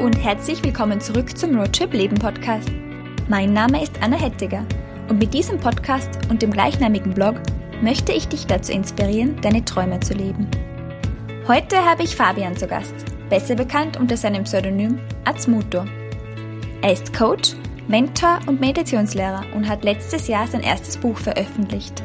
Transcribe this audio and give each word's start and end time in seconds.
und 0.00 0.14
herzlich 0.14 0.64
willkommen 0.64 0.98
zurück 0.98 1.36
zum 1.36 1.58
Roadtrip 1.58 1.92
Leben 1.92 2.16
Podcast. 2.16 2.70
Mein 3.28 3.52
Name 3.52 3.82
ist 3.82 4.02
Anna 4.02 4.16
Hettiger 4.16 4.64
und 5.10 5.18
mit 5.18 5.34
diesem 5.34 5.60
Podcast 5.60 6.08
und 6.30 6.40
dem 6.40 6.50
gleichnamigen 6.50 7.12
Blog 7.12 7.34
möchte 7.82 8.12
ich 8.12 8.26
dich 8.26 8.46
dazu 8.46 8.72
inspirieren, 8.72 9.38
deine 9.42 9.62
Träume 9.62 10.00
zu 10.00 10.14
leben. 10.14 10.48
Heute 11.46 11.84
habe 11.84 12.02
ich 12.02 12.16
Fabian 12.16 12.56
zu 12.56 12.66
Gast, 12.66 12.94
besser 13.28 13.56
bekannt 13.56 13.98
unter 13.98 14.16
seinem 14.16 14.44
Pseudonym 14.44 14.98
Atzmuto. 15.26 15.84
Er 16.80 16.92
ist 16.94 17.12
Coach, 17.12 17.54
Mentor 17.86 18.40
und 18.46 18.58
Meditationslehrer 18.58 19.44
und 19.54 19.68
hat 19.68 19.84
letztes 19.84 20.28
Jahr 20.28 20.46
sein 20.46 20.62
erstes 20.62 20.96
Buch 20.96 21.18
veröffentlicht. 21.18 22.02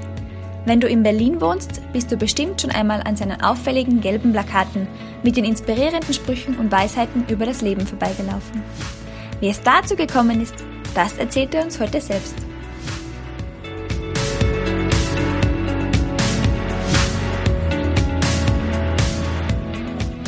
Wenn 0.66 0.80
du 0.80 0.88
in 0.88 1.04
Berlin 1.04 1.42
wohnst, 1.42 1.80
bist 1.94 2.12
du 2.12 2.18
bestimmt 2.18 2.60
schon 2.60 2.72
einmal 2.72 3.04
an 3.04 3.16
seinen 3.16 3.40
auffälligen 3.40 4.02
gelben 4.02 4.32
Plakaten 4.32 4.88
mit 5.22 5.38
den 5.38 5.46
inspirierenden 5.46 6.12
Sprüchen 6.12 6.58
und 6.58 6.72
Weisheiten 6.72 7.24
über 7.30 7.46
das 7.46 7.62
Leben 7.62 7.86
vorbeigelaufen. 7.86 8.64
Wie 9.40 9.50
es 9.50 9.62
dazu 9.62 9.96
gekommen 9.96 10.42
ist, 10.42 10.56
das 10.96 11.20
erzählt 11.20 11.54
er 11.54 11.66
uns 11.66 11.80
heute 11.80 12.02
selbst. 12.02 12.36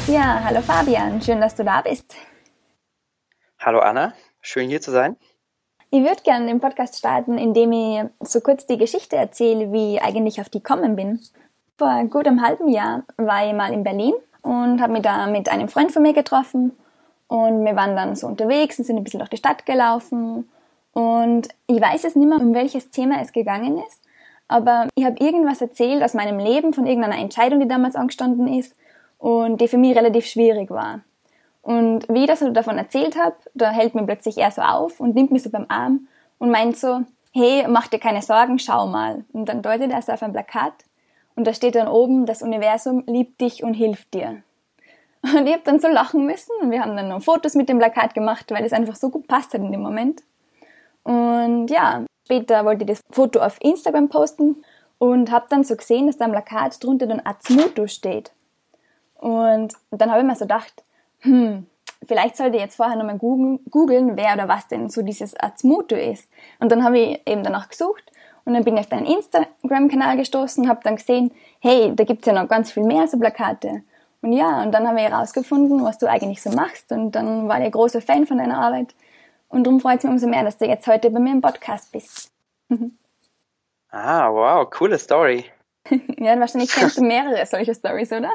Ja, 0.07 0.43
hallo 0.43 0.61
Fabian, 0.61 1.19
schön, 1.19 1.41
dass 1.41 1.55
du 1.55 1.63
da 1.63 1.81
bist. 1.81 2.15
Hallo 3.57 3.79
Anna, 3.79 4.13
schön 4.41 4.69
hier 4.69 4.81
zu 4.81 4.91
sein. 4.91 5.17
Ich 5.89 6.03
würde 6.03 6.21
gerne 6.21 6.47
den 6.47 6.59
Podcast 6.59 6.97
starten, 6.97 7.37
indem 7.37 7.71
ich 7.71 8.01
so 8.19 8.41
kurz 8.41 8.65
die 8.65 8.77
Geschichte 8.77 9.15
erzähle, 9.15 9.71
wie 9.71 9.95
ich 9.95 10.01
eigentlich 10.01 10.41
auf 10.41 10.49
die 10.49 10.61
gekommen 10.61 10.97
bin. 10.97 11.21
Vor 11.77 12.03
gut 12.09 12.27
einem 12.27 12.45
halben 12.45 12.67
Jahr 12.67 13.03
war 13.15 13.47
ich 13.47 13.53
mal 13.53 13.71
in 13.71 13.83
Berlin 13.83 14.13
und 14.41 14.81
habe 14.81 14.91
mich 14.91 15.03
da 15.03 15.27
mit 15.27 15.47
einem 15.47 15.69
Freund 15.69 15.93
von 15.93 16.01
mir 16.01 16.11
getroffen 16.11 16.73
und 17.29 17.63
wir 17.63 17.75
waren 17.77 17.95
dann 17.95 18.17
so 18.17 18.27
unterwegs 18.27 18.77
und 18.77 18.83
sind 18.83 18.97
ein 18.97 19.03
bisschen 19.05 19.19
durch 19.19 19.29
die 19.29 19.37
Stadt 19.37 19.65
gelaufen 19.65 20.49
und 20.91 21.47
ich 21.67 21.79
weiß 21.79 22.03
jetzt 22.03 22.17
nicht 22.17 22.27
mehr, 22.27 22.39
um 22.39 22.53
welches 22.53 22.89
Thema 22.89 23.21
es 23.21 23.31
gegangen 23.31 23.77
ist, 23.87 24.01
aber 24.49 24.89
ich 24.95 25.05
habe 25.05 25.23
irgendwas 25.23 25.61
erzählt 25.61 26.03
aus 26.03 26.13
meinem 26.13 26.39
Leben, 26.39 26.73
von 26.73 26.85
irgendeiner 26.85 27.17
Entscheidung, 27.17 27.61
die 27.61 27.67
damals 27.67 27.95
angestanden 27.95 28.47
ist 28.59 28.75
und 29.19 29.61
die 29.61 29.69
für 29.69 29.77
mich 29.77 29.95
relativ 29.95 30.25
schwierig 30.25 30.69
war. 30.69 31.01
Und 31.67 32.07
wie 32.07 32.21
ich 32.21 32.27
das 32.27 32.39
so 32.39 32.49
davon 32.49 32.77
erzählt 32.77 33.17
habe, 33.21 33.35
da 33.53 33.71
hält 33.71 33.93
mir 33.93 34.05
plötzlich 34.05 34.37
er 34.37 34.51
so 34.51 34.61
auf 34.61 35.01
und 35.01 35.15
nimmt 35.15 35.31
mich 35.31 35.43
so 35.43 35.49
beim 35.49 35.65
Arm 35.67 36.07
und 36.37 36.49
meint 36.49 36.77
so, 36.77 37.01
hey, 37.33 37.65
mach 37.67 37.87
dir 37.87 37.99
keine 37.99 38.21
Sorgen, 38.21 38.57
schau 38.57 38.87
mal. 38.87 39.25
Und 39.33 39.49
dann 39.49 39.61
deutet 39.61 39.91
er 39.91 40.01
so 40.01 40.13
auf 40.13 40.23
ein 40.23 40.31
Plakat 40.31 40.71
und 41.35 41.45
da 41.45 41.53
steht 41.53 41.75
dann 41.75 41.89
oben, 41.89 42.25
das 42.25 42.41
Universum 42.41 43.03
liebt 43.05 43.41
dich 43.41 43.63
und 43.63 43.73
hilft 43.73 44.13
dir. 44.13 44.43
Und 45.23 45.45
ich 45.45 45.51
habe 45.51 45.63
dann 45.65 45.81
so 45.81 45.89
lachen 45.89 46.25
müssen 46.25 46.53
und 46.61 46.71
wir 46.71 46.81
haben 46.81 46.95
dann 46.95 47.09
noch 47.09 47.21
Fotos 47.21 47.53
mit 47.53 47.67
dem 47.67 47.79
Plakat 47.79 48.13
gemacht, 48.13 48.49
weil 48.49 48.63
es 48.63 48.71
einfach 48.71 48.95
so 48.95 49.09
gut 49.09 49.27
passt 49.27 49.53
hat 49.53 49.59
in 49.59 49.73
dem 49.73 49.81
Moment. 49.81 50.23
Und 51.03 51.67
ja, 51.67 52.05
später 52.23 52.63
wollte 52.63 52.85
ich 52.85 52.91
das 52.91 53.01
Foto 53.09 53.41
auf 53.41 53.57
Instagram 53.59 54.07
posten 54.07 54.63
und 54.99 55.31
habe 55.31 55.47
dann 55.49 55.65
so 55.65 55.75
gesehen, 55.75 56.07
dass 56.07 56.17
da 56.17 56.23
am 56.23 56.31
Plakat 56.31 56.81
drunter 56.81 57.07
dann 57.07 57.21
Atzmuto 57.25 57.87
steht. 57.87 58.31
Und 59.15 59.73
dann 59.91 60.11
habe 60.11 60.21
ich 60.21 60.25
mir 60.25 60.35
so 60.35 60.45
gedacht, 60.45 60.85
hm, 61.21 61.65
vielleicht 62.07 62.37
sollte 62.37 62.57
ich 62.57 62.61
jetzt 62.61 62.75
vorher 62.75 62.95
nochmal 62.95 63.17
googeln, 63.17 64.17
wer 64.17 64.33
oder 64.33 64.47
was 64.47 64.67
denn 64.67 64.89
so 64.89 65.01
dieses 65.01 65.39
Atzmuto 65.39 65.95
ist. 65.95 66.29
Und 66.59 66.71
dann 66.71 66.83
habe 66.83 66.99
ich 66.99 67.21
eben 67.25 67.43
danach 67.43 67.69
gesucht 67.69 68.03
und 68.45 68.53
dann 68.53 68.63
bin 68.63 68.75
ich 68.75 68.81
auf 68.81 68.87
deinen 68.87 69.05
Instagram-Kanal 69.05 70.17
gestoßen 70.17 70.63
und 70.63 70.69
habe 70.69 70.79
dann 70.83 70.95
gesehen, 70.95 71.31
hey, 71.59 71.93
da 71.95 72.03
gibt's 72.03 72.27
ja 72.27 72.33
noch 72.33 72.47
ganz 72.47 72.71
viel 72.71 72.83
mehr 72.83 73.07
so 73.07 73.17
Plakate. 73.17 73.83
Und 74.21 74.33
ja, 74.33 74.61
und 74.63 74.71
dann 74.71 74.87
haben 74.87 74.95
wir 74.95 75.03
herausgefunden, 75.03 75.83
was 75.83 75.97
du 75.97 76.09
eigentlich 76.09 76.41
so 76.41 76.49
machst 76.51 76.91
und 76.91 77.11
dann 77.11 77.47
war 77.47 77.59
ich 77.59 77.65
ein 77.65 77.71
großer 77.71 78.01
Fan 78.01 78.25
von 78.25 78.37
deiner 78.37 78.59
Arbeit. 78.59 78.95
Und 79.49 79.65
darum 79.65 79.79
freut 79.79 79.99
es 79.99 80.03
mich 80.03 80.11
umso 80.11 80.27
mehr, 80.27 80.43
dass 80.43 80.57
du 80.57 80.65
jetzt 80.65 80.87
heute 80.87 81.09
bei 81.09 81.19
mir 81.19 81.31
im 81.31 81.41
Podcast 81.41 81.91
bist. 81.91 82.31
ah, 83.91 84.31
wow, 84.31 84.69
coole 84.69 84.97
Story. 84.97 85.45
ja, 86.17 86.39
wahrscheinlich 86.39 86.71
kennst 86.71 86.97
du 86.97 87.01
mehrere 87.05 87.45
solche 87.45 87.75
Stories, 87.75 88.11
oder? 88.11 88.31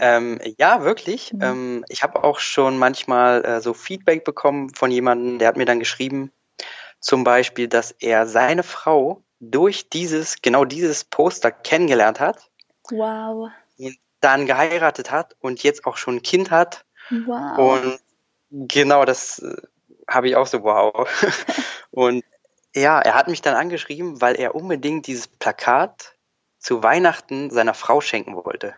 Ähm, 0.00 0.40
ja, 0.58 0.82
wirklich. 0.82 1.32
Mhm. 1.32 1.42
Ähm, 1.42 1.84
ich 1.88 2.02
habe 2.02 2.24
auch 2.24 2.38
schon 2.38 2.78
manchmal 2.78 3.44
äh, 3.44 3.60
so 3.60 3.74
Feedback 3.74 4.24
bekommen 4.24 4.74
von 4.74 4.90
jemandem, 4.90 5.38
der 5.38 5.48
hat 5.48 5.56
mir 5.56 5.64
dann 5.64 5.78
geschrieben, 5.78 6.32
zum 7.00 7.24
Beispiel, 7.24 7.68
dass 7.68 7.92
er 7.92 8.26
seine 8.26 8.62
Frau 8.62 9.22
durch 9.40 9.88
dieses, 9.88 10.42
genau 10.42 10.64
dieses 10.64 11.04
Poster 11.04 11.50
kennengelernt 11.52 12.20
hat. 12.20 12.50
Wow. 12.90 13.50
Und 13.78 13.96
dann 14.20 14.46
geheiratet 14.46 15.10
hat 15.10 15.36
und 15.40 15.62
jetzt 15.62 15.86
auch 15.86 15.96
schon 15.96 16.16
ein 16.16 16.22
Kind 16.22 16.50
hat. 16.50 16.84
Wow. 17.10 17.58
Und 17.58 18.00
genau, 18.50 19.04
das 19.04 19.38
äh, 19.38 19.56
habe 20.08 20.28
ich 20.28 20.36
auch 20.36 20.46
so 20.46 20.62
wow. 20.62 21.08
und 21.90 22.24
ja, 22.74 23.00
er 23.00 23.14
hat 23.14 23.28
mich 23.28 23.42
dann 23.42 23.54
angeschrieben, 23.54 24.20
weil 24.20 24.34
er 24.36 24.54
unbedingt 24.54 25.06
dieses 25.06 25.28
Plakat 25.28 26.16
zu 26.58 26.82
Weihnachten 26.82 27.50
seiner 27.50 27.74
Frau 27.74 28.00
schenken 28.00 28.34
wollte. 28.36 28.74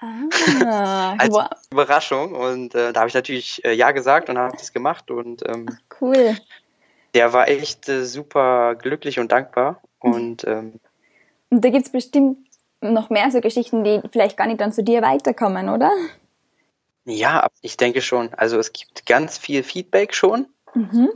Ah, 0.00 1.14
Als 1.18 1.32
wow. 1.34 1.48
Überraschung. 1.70 2.34
Und 2.34 2.74
äh, 2.74 2.92
da 2.92 3.00
habe 3.00 3.08
ich 3.08 3.14
natürlich 3.14 3.64
äh, 3.64 3.72
Ja 3.72 3.92
gesagt 3.92 4.28
und 4.28 4.38
habe 4.38 4.56
das 4.56 4.72
gemacht. 4.72 5.10
Und 5.10 5.46
ähm, 5.46 5.78
cool. 6.00 6.36
Der 7.14 7.32
war 7.32 7.48
echt 7.48 7.88
äh, 7.88 8.04
super 8.04 8.74
glücklich 8.76 9.18
und 9.18 9.32
dankbar. 9.32 9.80
Und, 9.98 10.44
ähm, 10.44 10.80
und 11.50 11.64
da 11.64 11.70
gibt 11.70 11.86
es 11.86 11.92
bestimmt 11.92 12.38
noch 12.80 13.10
mehr 13.10 13.30
so 13.30 13.40
Geschichten, 13.40 13.84
die 13.84 14.00
vielleicht 14.10 14.36
gar 14.36 14.46
nicht 14.46 14.60
dann 14.60 14.72
zu 14.72 14.82
dir 14.82 15.02
weiterkommen, 15.02 15.68
oder? 15.68 15.90
Ja, 17.04 17.48
ich 17.60 17.76
denke 17.76 18.00
schon. 18.00 18.32
Also 18.34 18.58
es 18.58 18.72
gibt 18.72 19.04
ganz 19.06 19.36
viel 19.36 19.62
Feedback 19.62 20.14
schon. 20.14 20.46
Mhm. 20.74 21.10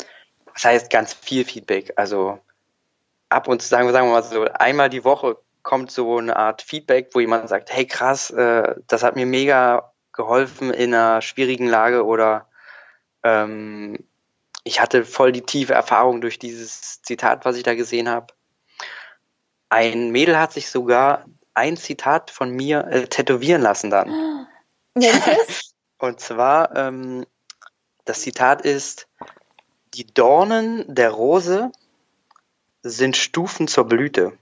Das 0.52 0.64
heißt 0.64 0.90
ganz 0.90 1.14
viel 1.14 1.44
Feedback. 1.44 1.92
Also 1.96 2.38
ab 3.28 3.48
und 3.48 3.62
zu 3.62 3.68
sagen 3.68 3.86
wir, 3.86 3.92
sagen 3.92 4.08
wir 4.08 4.12
mal 4.12 4.22
so, 4.22 4.44
einmal 4.44 4.90
die 4.90 5.04
Woche 5.04 5.36
kommt 5.74 5.90
so 5.90 6.18
eine 6.18 6.36
Art 6.36 6.62
Feedback, 6.62 7.10
wo 7.14 7.18
jemand 7.18 7.48
sagt, 7.48 7.68
hey 7.72 7.84
krass, 7.84 8.30
äh, 8.30 8.76
das 8.86 9.02
hat 9.02 9.16
mir 9.16 9.26
mega 9.26 9.92
geholfen 10.12 10.72
in 10.72 10.94
einer 10.94 11.20
schwierigen 11.20 11.66
Lage 11.66 12.04
oder 12.04 12.46
ähm, 13.24 13.98
ich 14.62 14.80
hatte 14.80 15.04
voll 15.04 15.32
die 15.32 15.42
tiefe 15.42 15.74
Erfahrung 15.74 16.20
durch 16.20 16.38
dieses 16.38 17.02
Zitat, 17.02 17.44
was 17.44 17.56
ich 17.56 17.64
da 17.64 17.74
gesehen 17.74 18.08
habe. 18.08 18.28
Ein 19.68 20.12
Mädel 20.12 20.38
hat 20.38 20.52
sich 20.52 20.70
sogar 20.70 21.24
ein 21.54 21.76
Zitat 21.76 22.30
von 22.30 22.50
mir 22.50 22.86
äh, 22.86 23.08
tätowieren 23.08 23.60
lassen 23.60 23.90
dann. 23.90 24.46
Und 25.98 26.20
zwar, 26.20 26.76
ähm, 26.76 27.26
das 28.04 28.20
Zitat 28.20 28.62
ist, 28.62 29.08
die 29.94 30.06
Dornen 30.06 30.84
der 30.86 31.10
Rose 31.10 31.72
sind 32.84 33.16
Stufen 33.16 33.66
zur 33.66 33.88
Blüte. 33.88 34.38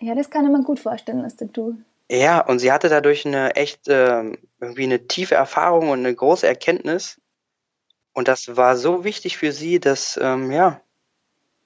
Ja, 0.00 0.14
das 0.14 0.30
kann 0.30 0.44
ich 0.44 0.50
mir 0.50 0.62
gut 0.62 0.80
vorstellen, 0.80 1.22
was 1.22 1.36
du 1.36 1.46
tust. 1.46 1.78
Ja, 2.10 2.40
und 2.40 2.58
sie 2.58 2.70
hatte 2.70 2.88
dadurch 2.88 3.26
eine 3.26 3.56
echt 3.56 3.88
äh, 3.88 4.32
irgendwie 4.60 4.84
eine 4.84 5.06
tiefe 5.06 5.34
Erfahrung 5.34 5.88
und 5.90 6.00
eine 6.00 6.14
große 6.14 6.46
Erkenntnis. 6.46 7.20
Und 8.12 8.28
das 8.28 8.56
war 8.56 8.76
so 8.76 9.04
wichtig 9.04 9.38
für 9.38 9.52
sie, 9.52 9.80
dass 9.80 10.18
ähm, 10.22 10.52
ja, 10.52 10.80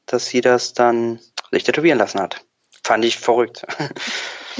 dass 0.07 0.27
sie 0.27 0.41
das 0.41 0.73
dann 0.75 1.19
sich 1.51 1.65
tätowieren 1.65 1.99
lassen 1.99 2.21
hat. 2.21 2.45
Fand 2.83 3.05
ich 3.05 3.19
verrückt. 3.19 3.67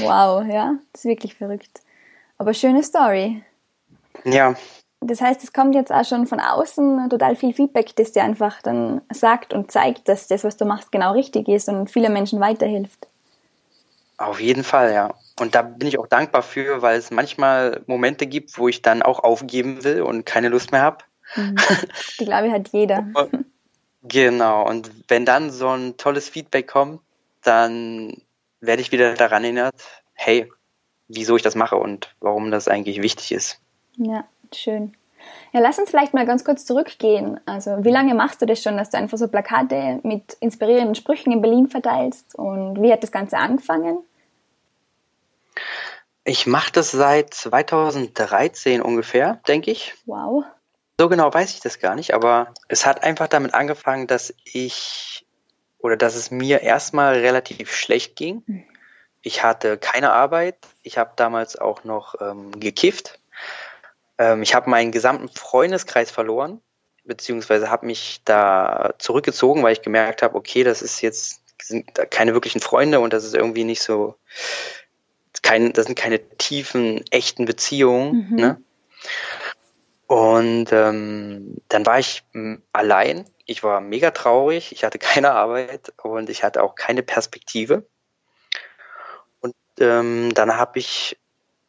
Wow, 0.01 0.45
ja, 0.47 0.75
das 0.93 1.01
ist 1.01 1.09
wirklich 1.09 1.35
verrückt. 1.35 1.81
Aber 2.37 2.53
schöne 2.53 2.83
Story. 2.83 3.43
Ja. 4.23 4.55
Das 5.01 5.19
heißt, 5.19 5.43
es 5.43 5.51
kommt 5.51 5.75
jetzt 5.75 5.91
auch 5.91 6.05
schon 6.05 6.25
von 6.25 6.39
außen 6.39 7.09
total 7.09 7.35
viel 7.35 7.53
Feedback, 7.53 7.93
das 7.97 8.13
dir 8.13 8.23
einfach 8.23 8.61
dann 8.61 9.01
sagt 9.11 9.53
und 9.53 9.71
zeigt, 9.73 10.07
dass 10.07 10.27
das, 10.27 10.45
was 10.45 10.55
du 10.55 10.63
machst, 10.63 10.93
genau 10.93 11.11
richtig 11.11 11.49
ist 11.49 11.67
und 11.67 11.89
viele 11.89 12.09
Menschen 12.09 12.39
weiterhilft. 12.39 13.08
Auf 14.19 14.41
jeden 14.41 14.65
Fall, 14.65 14.93
ja. 14.93 15.13
Und 15.39 15.55
da 15.55 15.61
bin 15.61 15.87
ich 15.87 15.97
auch 15.97 16.07
dankbar 16.07 16.43
für, 16.43 16.81
weil 16.81 16.97
es 16.97 17.09
manchmal 17.09 17.81
Momente 17.87 18.27
gibt, 18.27 18.57
wo 18.57 18.67
ich 18.67 18.81
dann 18.81 19.01
auch 19.01 19.23
aufgeben 19.23 19.85
will 19.85 20.01
und 20.01 20.25
keine 20.25 20.49
Lust 20.49 20.73
mehr 20.73 20.81
habe. 20.81 21.05
Mhm. 21.37 21.55
Die 22.19 22.25
glaube 22.25 22.47
ich 22.47 22.53
hat 22.53 22.67
jeder. 22.73 23.07
genau. 24.03 24.67
Und 24.67 24.91
wenn 25.07 25.25
dann 25.25 25.51
so 25.51 25.69
ein 25.69 25.95
tolles 25.95 26.27
Feedback 26.27 26.67
kommt, 26.67 26.99
dann 27.43 28.21
werde 28.59 28.81
ich 28.81 28.91
wieder 28.91 29.13
daran 29.13 29.45
erinnert, 29.45 29.81
hey, 30.13 30.51
wieso 31.07 31.37
ich 31.37 31.41
das 31.41 31.55
mache 31.55 31.77
und 31.77 32.13
warum 32.19 32.51
das 32.51 32.67
eigentlich 32.67 33.01
wichtig 33.01 33.31
ist. 33.31 33.61
Ja, 33.95 34.25
schön. 34.53 34.97
Ja, 35.53 35.61
lass 35.61 35.79
uns 35.79 35.91
vielleicht 35.91 36.13
mal 36.13 36.25
ganz 36.25 36.43
kurz 36.43 36.65
zurückgehen. 36.65 37.39
Also, 37.45 37.85
wie 37.85 37.91
lange 37.91 38.15
machst 38.15 38.41
du 38.41 38.45
das 38.45 38.61
schon, 38.61 38.75
dass 38.75 38.89
du 38.89 38.97
einfach 38.97 39.17
so 39.17 39.29
Plakate 39.29 40.01
mit 40.03 40.33
inspirierenden 40.41 40.95
Sprüchen 40.95 41.31
in 41.31 41.41
Berlin 41.41 41.67
verteilst? 41.67 42.35
Und 42.35 42.81
wie 42.81 42.91
hat 42.91 43.01
das 43.01 43.13
Ganze 43.13 43.37
angefangen? 43.37 43.99
Ich 46.23 46.45
mache 46.45 46.71
das 46.71 46.91
seit 46.91 47.33
2013 47.33 48.81
ungefähr, 48.81 49.41
denke 49.47 49.71
ich. 49.71 49.95
Wow. 50.05 50.43
So 50.99 51.07
genau 51.09 51.33
weiß 51.33 51.51
ich 51.51 51.61
das 51.61 51.79
gar 51.79 51.95
nicht, 51.95 52.13
aber 52.13 52.53
es 52.67 52.85
hat 52.85 53.03
einfach 53.03 53.27
damit 53.27 53.53
angefangen, 53.53 54.05
dass 54.05 54.33
ich 54.43 55.25
oder 55.79 55.95
dass 55.95 56.15
es 56.15 56.29
mir 56.29 56.61
erstmal 56.61 57.15
relativ 57.15 57.73
schlecht 57.73 58.15
ging. 58.15 58.43
Hm. 58.45 58.63
Ich 59.21 59.43
hatte 59.43 59.77
keine 59.77 60.11
Arbeit. 60.11 60.57
Ich 60.83 60.97
habe 60.97 61.13
damals 61.15 61.57
auch 61.57 61.83
noch 61.83 62.15
ähm, 62.21 62.51
gekifft. 62.59 63.19
Ähm, 64.17 64.43
ich 64.43 64.53
habe 64.53 64.69
meinen 64.69 64.91
gesamten 64.91 65.29
Freundeskreis 65.29 66.11
verloren, 66.11 66.61
beziehungsweise 67.05 67.69
habe 67.69 67.85
mich 67.85 68.21
da 68.25 68.93
zurückgezogen, 68.97 69.63
weil 69.63 69.73
ich 69.73 69.81
gemerkt 69.81 70.21
habe, 70.21 70.35
okay, 70.35 70.63
das 70.63 70.81
ist 70.81 71.01
jetzt 71.01 71.41
sind 71.61 71.93
keine 72.09 72.33
wirklichen 72.33 72.61
Freunde 72.61 72.99
und 72.99 73.13
das 73.13 73.25
ist 73.25 73.35
irgendwie 73.35 73.65
nicht 73.65 73.81
so, 73.81 74.15
kein, 75.43 75.73
das 75.73 75.85
sind 75.85 75.95
keine 75.95 76.19
tiefen, 76.37 77.03
echten 77.11 77.45
Beziehungen. 77.45 78.29
Mhm. 78.29 78.35
Ne? 78.35 78.61
Und 80.07 80.71
ähm, 80.71 81.57
dann 81.67 81.85
war 81.85 81.99
ich 81.99 82.23
allein. 82.73 83.25
Ich 83.45 83.63
war 83.63 83.79
mega 83.81 84.11
traurig. 84.11 84.71
Ich 84.71 84.83
hatte 84.83 84.99
keine 84.99 85.31
Arbeit 85.31 85.93
und 86.01 86.29
ich 86.29 86.43
hatte 86.43 86.63
auch 86.63 86.75
keine 86.75 87.03
Perspektive. 87.03 87.85
Und 89.39 89.55
ähm, 89.79 90.33
dann 90.33 90.57
habe 90.57 90.79
ich 90.79 91.17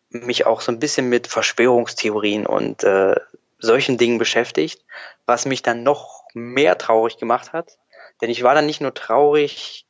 mich 0.09 0.47
auch 0.47 0.61
so 0.61 0.73
ein 0.73 0.81
bisschen 0.81 1.09
mit 1.09 1.27
Verschwörungstheorien 1.27 2.47
und 2.47 2.83
äh, 2.83 3.15
solchen 3.59 3.99
Dingen 3.99 4.19
beschäftigt, 4.19 4.85
was 5.27 5.47
mich 5.47 5.63
dann 5.63 5.83
noch 5.83 6.25
mehr 6.35 6.79
traurig 6.79 7.19
gemacht 7.19 7.53
hat. 7.53 7.79
Denn 8.21 8.31
ich 8.31 8.43
war 8.43 8.55
dann 8.55 8.67
nicht 8.67 8.81
nur 8.81 8.95
traurig 8.95 9.87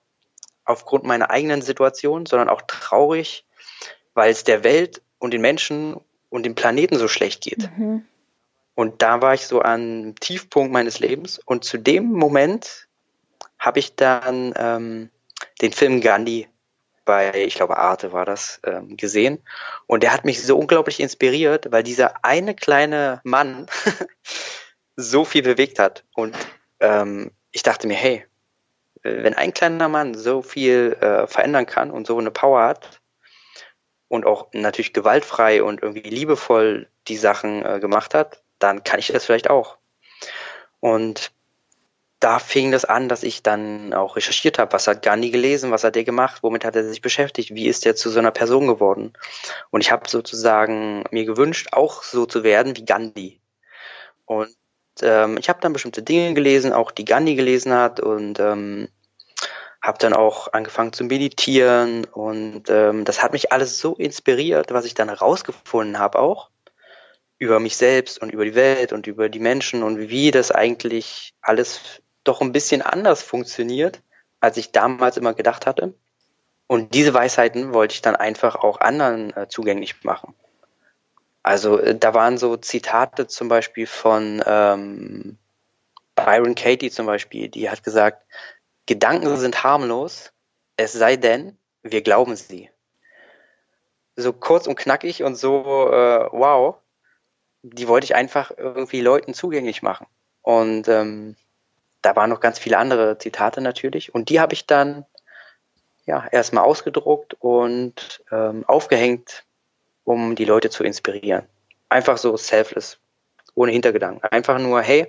aufgrund 0.65 1.05
meiner 1.05 1.31
eigenen 1.31 1.63
Situation, 1.63 2.27
sondern 2.27 2.49
auch 2.49 2.63
traurig, 2.63 3.47
weil 4.15 4.31
es 4.31 4.45
der 4.45 4.65
Welt 4.65 5.03
und 5.19 5.33
den 5.33 5.41
Menschen 5.41 5.97
und 6.29 6.45
dem 6.45 6.55
Planeten 6.55 6.97
so 6.99 7.09
schlecht 7.09 7.43
geht. 7.43 7.71
Mhm. 7.77 8.05
Und 8.75 9.03
da 9.03 9.21
war 9.21 9.35
ich 9.35 9.47
so 9.47 9.63
am 9.63 10.15
Tiefpunkt 10.21 10.73
meines 10.73 11.01
Lebens. 11.01 11.39
Und 11.45 11.65
zu 11.65 11.77
dem 11.77 12.13
Moment 12.13 12.89
habe 13.59 13.79
ich 13.79 13.95
dann 13.95 14.55
ähm, 14.57 15.11
den 15.61 15.73
Film 15.73 16.01
Gandhi 16.01 16.49
bei, 17.05 17.45
ich 17.45 17.55
glaube, 17.55 17.77
Arte 17.77 18.13
war 18.13 18.25
das, 18.25 18.61
ähm, 18.65 18.97
gesehen. 18.97 19.43
Und 19.87 20.03
der 20.03 20.13
hat 20.13 20.25
mich 20.25 20.43
so 20.43 20.57
unglaublich 20.57 21.01
inspiriert, 21.01 21.73
weil 21.73 21.83
dieser 21.83 22.25
eine 22.25 22.55
kleine 22.55 23.21
Mann 23.25 23.67
so 24.97 25.25
viel 25.25 25.43
bewegt 25.43 25.79
hat. 25.79 26.05
Und 26.15 26.37
ähm, 26.79 27.33
ich 27.53 27.63
dachte 27.63 27.87
mir, 27.87 27.97
hey, 27.97 28.25
wenn 29.03 29.35
ein 29.35 29.53
kleiner 29.53 29.89
Mann 29.89 30.15
so 30.15 30.43
viel 30.43 30.97
äh, 31.01 31.27
verändern 31.27 31.67
kann 31.67 31.91
und 31.91 32.07
so 32.07 32.19
eine 32.19 32.31
Power 32.31 32.63
hat 32.63 33.00
und 34.11 34.27
auch 34.27 34.49
natürlich 34.53 34.93
gewaltfrei 34.93 35.63
und 35.63 35.83
irgendwie 35.83 36.11
liebevoll 36.11 36.89
die 37.07 37.17
Sachen 37.17 37.65
äh, 37.65 37.79
gemacht 37.79 38.13
hat, 38.13 38.43
dann 38.59 38.83
kann 38.83 38.99
ich 38.99 39.07
das 39.07 39.25
vielleicht 39.25 39.49
auch. 39.49 39.79
Und 40.81 41.31
da 42.19 42.41
fing 42.41 42.73
das 42.73 42.85
an, 42.85 43.09
dass 43.09 43.23
ich 43.23 43.45
dann 43.45 43.95
auch 43.95 44.17
recherchiert 44.17 44.59
habe, 44.59 44.73
was 44.73 44.89
hat 44.89 45.03
Gandhi 45.03 45.31
gelesen, 45.31 45.71
was 45.71 45.85
hat 45.85 45.97
er 45.97 46.03
gemacht, 46.03 46.43
womit 46.43 46.65
hat 46.65 46.75
er 46.75 46.83
sich 46.83 47.01
beschäftigt, 47.01 47.55
wie 47.55 47.69
ist 47.69 47.87
er 47.87 47.95
zu 47.95 48.11
so 48.11 48.19
einer 48.19 48.33
Person 48.33 48.67
geworden. 48.67 49.13
Und 49.71 49.81
ich 49.81 49.93
habe 49.93 50.11
sozusagen 50.11 51.05
mir 51.13 51.25
gewünscht, 51.25 51.69
auch 51.71 52.03
so 52.03 52.27
zu 52.27 52.43
werden 52.43 52.77
wie 52.77 52.85
Gandhi. 52.85 53.41
Und 54.25 54.57
ähm, 55.03 55.37
ich 55.39 55.49
habe 55.49 55.61
dann 55.61 55.73
bestimmte 55.73 56.03
Dinge 56.03 56.35
gelesen, 56.35 56.73
auch 56.73 56.91
die 56.91 57.05
Gandhi 57.05 57.37
gelesen 57.37 57.73
hat 57.73 58.01
und 58.01 58.41
ähm, 58.41 58.89
habe 59.83 59.99
dann 59.99 60.13
auch 60.13 60.53
angefangen 60.53 60.93
zu 60.93 61.05
meditieren 61.05 62.05
und 62.05 62.65
ähm, 62.69 63.05
das 63.05 63.23
hat 63.23 63.33
mich 63.33 63.53
alles 63.53 63.79
so 63.79 63.95
inspiriert, 63.95 64.73
was 64.73 64.85
ich 64.85 64.95
dann 64.95 65.09
herausgefunden 65.09 65.99
habe 65.99 66.19
auch 66.19 66.51
über 67.39 67.59
mich 67.59 67.77
selbst 67.77 68.21
und 68.21 68.33
über 68.33 68.45
die 68.45 68.55
Welt 68.55 68.93
und 68.93 69.07
über 69.07 69.31
die 69.31 69.41
Menschen 69.41 69.83
und 69.83 69.99
wie 69.99 70.31
das 70.31 70.51
eigentlich 70.53 71.33
alles 71.41 72.03
doch 72.23 72.43
ein 72.43 72.53
bisschen 72.53 72.83
anders 72.83 73.23
funktioniert, 73.23 74.03
als 74.41 74.59
ich 74.59 74.73
damals 74.73 75.17
immer 75.17 75.33
gedacht 75.33 75.67
hatte. 75.67 75.95
Und 76.67 76.95
diese 76.95 77.15
Weisheiten 77.15 77.73
wollte 77.73 77.95
ich 77.95 78.03
dann 78.03 78.15
einfach 78.15 78.57
auch 78.57 78.81
anderen 78.81 79.35
äh, 79.35 79.49
zugänglich 79.49 80.05
machen. 80.05 80.35
Also 81.43 81.79
äh, 81.79 81.97
da 81.97 82.13
waren 82.13 82.37
so 82.37 82.59
Zitate 82.59 83.27
zum 83.27 83.49
Beispiel 83.49 83.87
von 83.87 84.43
ähm, 84.47 85.39
Byron 86.15 86.55
Katie 86.55 86.91
zum 86.91 87.07
Beispiel, 87.07 87.49
die 87.49 87.71
hat 87.71 87.83
gesagt, 87.83 88.23
Gedanken 88.91 89.37
sind 89.37 89.63
harmlos, 89.63 90.33
es 90.77 90.93
sei 90.93 91.15
denn, 91.15 91.57
wir 91.85 92.03
glauben 92.03 92.35
sie. 92.35 92.71
So 94.17 94.33
kurz 94.33 94.67
und 94.67 94.75
knackig 94.75 95.23
und 95.23 95.37
so, 95.37 95.93
äh, 95.93 96.27
wow, 96.33 96.75
die 97.63 97.87
wollte 97.87 98.07
ich 98.07 98.17
einfach 98.17 98.51
irgendwie 98.57 99.01
Leuten 99.01 99.33
zugänglich 99.33 99.83
machen. 99.83 100.09
Und 100.43 100.89
ähm, 100.89 101.37
da 102.03 102.17
waren 102.17 102.31
noch 102.31 102.41
ganz 102.41 102.59
viele 102.59 102.79
andere 102.79 103.17
Zitate 103.17 103.61
natürlich. 103.61 104.13
Und 104.13 104.29
die 104.29 104.41
habe 104.41 104.55
ich 104.55 104.67
dann 104.67 105.07
ja 106.05 106.27
erstmal 106.27 106.65
ausgedruckt 106.65 107.35
und 107.39 108.25
ähm, 108.33 108.65
aufgehängt, 108.67 109.45
um 110.03 110.35
die 110.35 110.47
Leute 110.47 110.69
zu 110.69 110.83
inspirieren. 110.83 111.47
Einfach 111.89 112.19
so 112.19 112.37
selfless, 112.37 112.99
ohne 113.55 113.71
Hintergedanken. 113.71 114.29
Einfach 114.33 114.59
nur, 114.59 114.83
hey, 114.83 115.07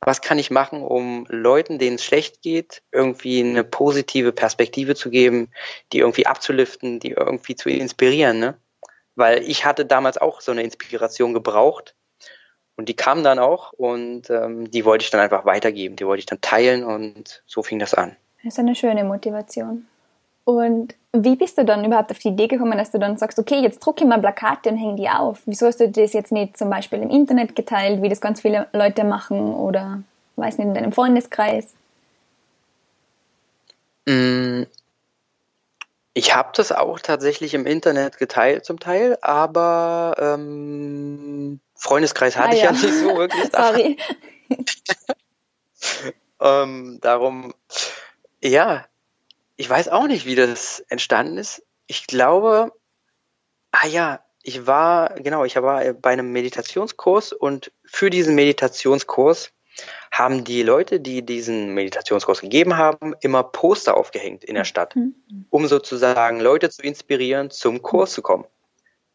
was 0.00 0.22
kann 0.22 0.38
ich 0.38 0.50
machen, 0.50 0.82
um 0.82 1.26
Leuten, 1.28 1.78
denen 1.78 1.96
es 1.96 2.04
schlecht 2.04 2.42
geht, 2.42 2.82
irgendwie 2.90 3.40
eine 3.40 3.64
positive 3.64 4.32
Perspektive 4.32 4.94
zu 4.94 5.10
geben, 5.10 5.50
die 5.92 5.98
irgendwie 5.98 6.26
abzuliften, 6.26 7.00
die 7.00 7.10
irgendwie 7.10 7.54
zu 7.54 7.68
inspirieren, 7.68 8.38
ne? 8.38 8.56
weil 9.14 9.42
ich 9.42 9.64
hatte 9.64 9.84
damals 9.84 10.16
auch 10.16 10.40
so 10.40 10.52
eine 10.52 10.62
Inspiration 10.62 11.34
gebraucht 11.34 11.94
und 12.76 12.88
die 12.88 12.96
kam 12.96 13.22
dann 13.22 13.38
auch 13.38 13.72
und 13.74 14.30
ähm, 14.30 14.70
die 14.70 14.84
wollte 14.86 15.04
ich 15.04 15.10
dann 15.10 15.20
einfach 15.20 15.44
weitergeben, 15.44 15.96
die 15.96 16.06
wollte 16.06 16.20
ich 16.20 16.26
dann 16.26 16.40
teilen 16.40 16.82
und 16.82 17.42
so 17.46 17.62
fing 17.62 17.78
das 17.78 17.92
an. 17.92 18.16
Das 18.42 18.54
ist 18.54 18.58
eine 18.58 18.74
schöne 18.74 19.04
Motivation. 19.04 19.86
Und 20.44 20.94
wie 21.12 21.36
bist 21.36 21.58
du 21.58 21.64
dann 21.64 21.84
überhaupt 21.84 22.10
auf 22.10 22.18
die 22.18 22.28
Idee 22.28 22.46
gekommen, 22.46 22.78
dass 22.78 22.90
du 22.90 22.98
dann 22.98 23.16
sagst, 23.16 23.38
okay, 23.38 23.60
jetzt 23.60 23.80
drucke 23.80 24.04
ich 24.04 24.08
mal 24.08 24.20
Plakate 24.20 24.70
und 24.70 24.76
hänge 24.76 24.96
die 24.96 25.08
auf? 25.08 25.40
Wieso 25.46 25.66
hast 25.66 25.80
du 25.80 25.88
das 25.88 26.12
jetzt 26.12 26.32
nicht 26.32 26.56
zum 26.56 26.70
Beispiel 26.70 27.00
im 27.02 27.10
Internet 27.10 27.56
geteilt, 27.56 28.02
wie 28.02 28.08
das 28.08 28.20
ganz 28.20 28.40
viele 28.40 28.68
Leute 28.72 29.04
machen 29.04 29.54
oder, 29.54 30.02
weiß 30.36 30.58
nicht, 30.58 30.68
in 30.68 30.74
deinem 30.74 30.92
Freundeskreis? 30.92 31.74
Mm, 34.06 34.62
ich 36.14 36.34
habe 36.34 36.50
das 36.54 36.72
auch 36.72 36.98
tatsächlich 36.98 37.54
im 37.54 37.66
Internet 37.66 38.18
geteilt 38.18 38.64
zum 38.64 38.80
Teil, 38.80 39.18
aber 39.20 40.14
ähm, 40.18 41.60
Freundeskreis 41.76 42.36
hatte 42.36 42.50
ah, 42.50 42.54
ich 42.54 42.62
ja. 42.62 42.66
ja 42.66 42.72
nicht 42.72 42.94
so 42.94 43.16
wirklich. 43.16 43.50
Sorry. 43.52 43.96
ähm, 46.40 46.98
darum, 47.00 47.54
ja, 48.42 48.86
ich 49.60 49.68
weiß 49.68 49.88
auch 49.88 50.06
nicht, 50.06 50.24
wie 50.24 50.36
das 50.36 50.80
entstanden 50.88 51.36
ist. 51.36 51.62
Ich 51.86 52.06
glaube, 52.06 52.72
ah 53.72 53.86
ja, 53.86 54.24
ich 54.42 54.66
war, 54.66 55.10
genau, 55.16 55.44
ich 55.44 55.54
war 55.56 55.92
bei 55.92 56.12
einem 56.12 56.32
Meditationskurs 56.32 57.34
und 57.34 57.70
für 57.84 58.08
diesen 58.08 58.34
Meditationskurs 58.34 59.52
haben 60.10 60.44
die 60.44 60.62
Leute, 60.62 60.98
die 60.98 61.26
diesen 61.26 61.74
Meditationskurs 61.74 62.40
gegeben 62.40 62.78
haben, 62.78 63.14
immer 63.20 63.42
Poster 63.42 63.98
aufgehängt 63.98 64.44
in 64.44 64.54
der 64.54 64.64
Stadt, 64.64 64.96
mhm. 64.96 65.14
um 65.50 65.66
sozusagen 65.66 66.40
Leute 66.40 66.70
zu 66.70 66.80
inspirieren, 66.80 67.50
zum 67.50 67.82
Kurs 67.82 68.12
zu 68.12 68.22
kommen. 68.22 68.46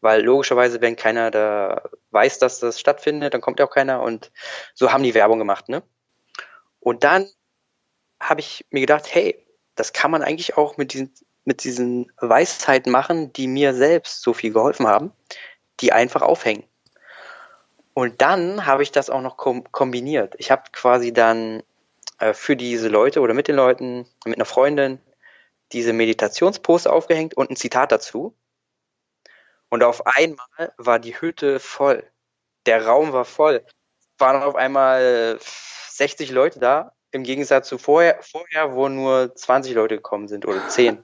Weil 0.00 0.22
logischerweise, 0.22 0.80
wenn 0.80 0.94
keiner 0.94 1.32
da 1.32 1.90
weiß, 2.12 2.38
dass 2.38 2.60
das 2.60 2.78
stattfindet, 2.78 3.34
dann 3.34 3.40
kommt 3.40 3.58
ja 3.58 3.66
auch 3.66 3.74
keiner 3.74 4.00
und 4.00 4.30
so 4.74 4.92
haben 4.92 5.02
die 5.02 5.14
Werbung 5.14 5.40
gemacht, 5.40 5.68
ne? 5.68 5.82
Und 6.78 7.02
dann 7.02 7.28
habe 8.20 8.38
ich 8.38 8.64
mir 8.70 8.80
gedacht, 8.80 9.12
hey, 9.12 9.42
das 9.76 9.92
kann 9.92 10.10
man 10.10 10.22
eigentlich 10.22 10.56
auch 10.56 10.76
mit 10.76 10.92
diesen, 10.92 11.14
mit 11.44 11.62
diesen 11.62 12.10
Weisheiten 12.16 12.90
machen, 12.90 13.32
die 13.32 13.46
mir 13.46 13.74
selbst 13.74 14.22
so 14.22 14.32
viel 14.32 14.52
geholfen 14.52 14.86
haben, 14.88 15.12
die 15.80 15.92
einfach 15.92 16.22
aufhängen. 16.22 16.64
Und 17.94 18.20
dann 18.20 18.66
habe 18.66 18.82
ich 18.82 18.92
das 18.92 19.08
auch 19.08 19.22
noch 19.22 19.36
kom 19.36 19.70
kombiniert. 19.72 20.34
Ich 20.38 20.50
habe 20.50 20.64
quasi 20.72 21.12
dann 21.12 21.62
äh, 22.18 22.34
für 22.34 22.56
diese 22.56 22.88
Leute 22.88 23.20
oder 23.20 23.32
mit 23.32 23.48
den 23.48 23.56
Leuten, 23.56 24.06
mit 24.24 24.36
einer 24.36 24.44
Freundin, 24.44 25.00
diese 25.72 25.92
Meditationspost 25.92 26.88
aufgehängt 26.88 27.34
und 27.34 27.50
ein 27.50 27.56
Zitat 27.56 27.92
dazu. 27.92 28.34
Und 29.68 29.82
auf 29.82 30.06
einmal 30.06 30.72
war 30.76 30.98
die 30.98 31.20
Hütte 31.20 31.58
voll. 31.58 32.08
Der 32.66 32.86
Raum 32.86 33.12
war 33.12 33.24
voll. 33.24 33.64
Es 33.66 34.20
waren 34.20 34.42
auf 34.42 34.54
einmal 34.54 35.38
60 35.40 36.30
Leute 36.30 36.60
da, 36.60 36.92
im 37.16 37.24
Gegensatz 37.24 37.68
zu 37.68 37.78
vorher, 37.78 38.18
vorher, 38.22 38.74
wo 38.74 38.88
nur 38.88 39.34
20 39.34 39.74
Leute 39.74 39.96
gekommen 39.96 40.28
sind 40.28 40.46
oder 40.46 40.68
10. 40.68 41.02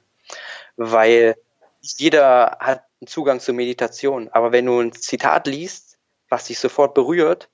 Weil 0.77 1.37
jeder 1.81 2.59
hat 2.61 2.85
einen 3.01 3.09
Zugang 3.09 3.41
zur 3.41 3.55
Meditation. 3.55 4.29
Aber 4.31 4.53
wenn 4.53 4.67
du 4.67 4.81
ein 4.81 4.93
Zitat 4.93 5.47
liest, 5.47 5.99
was 6.29 6.47
dich 6.47 6.59
sofort 6.59 6.95
berührt 6.95 7.49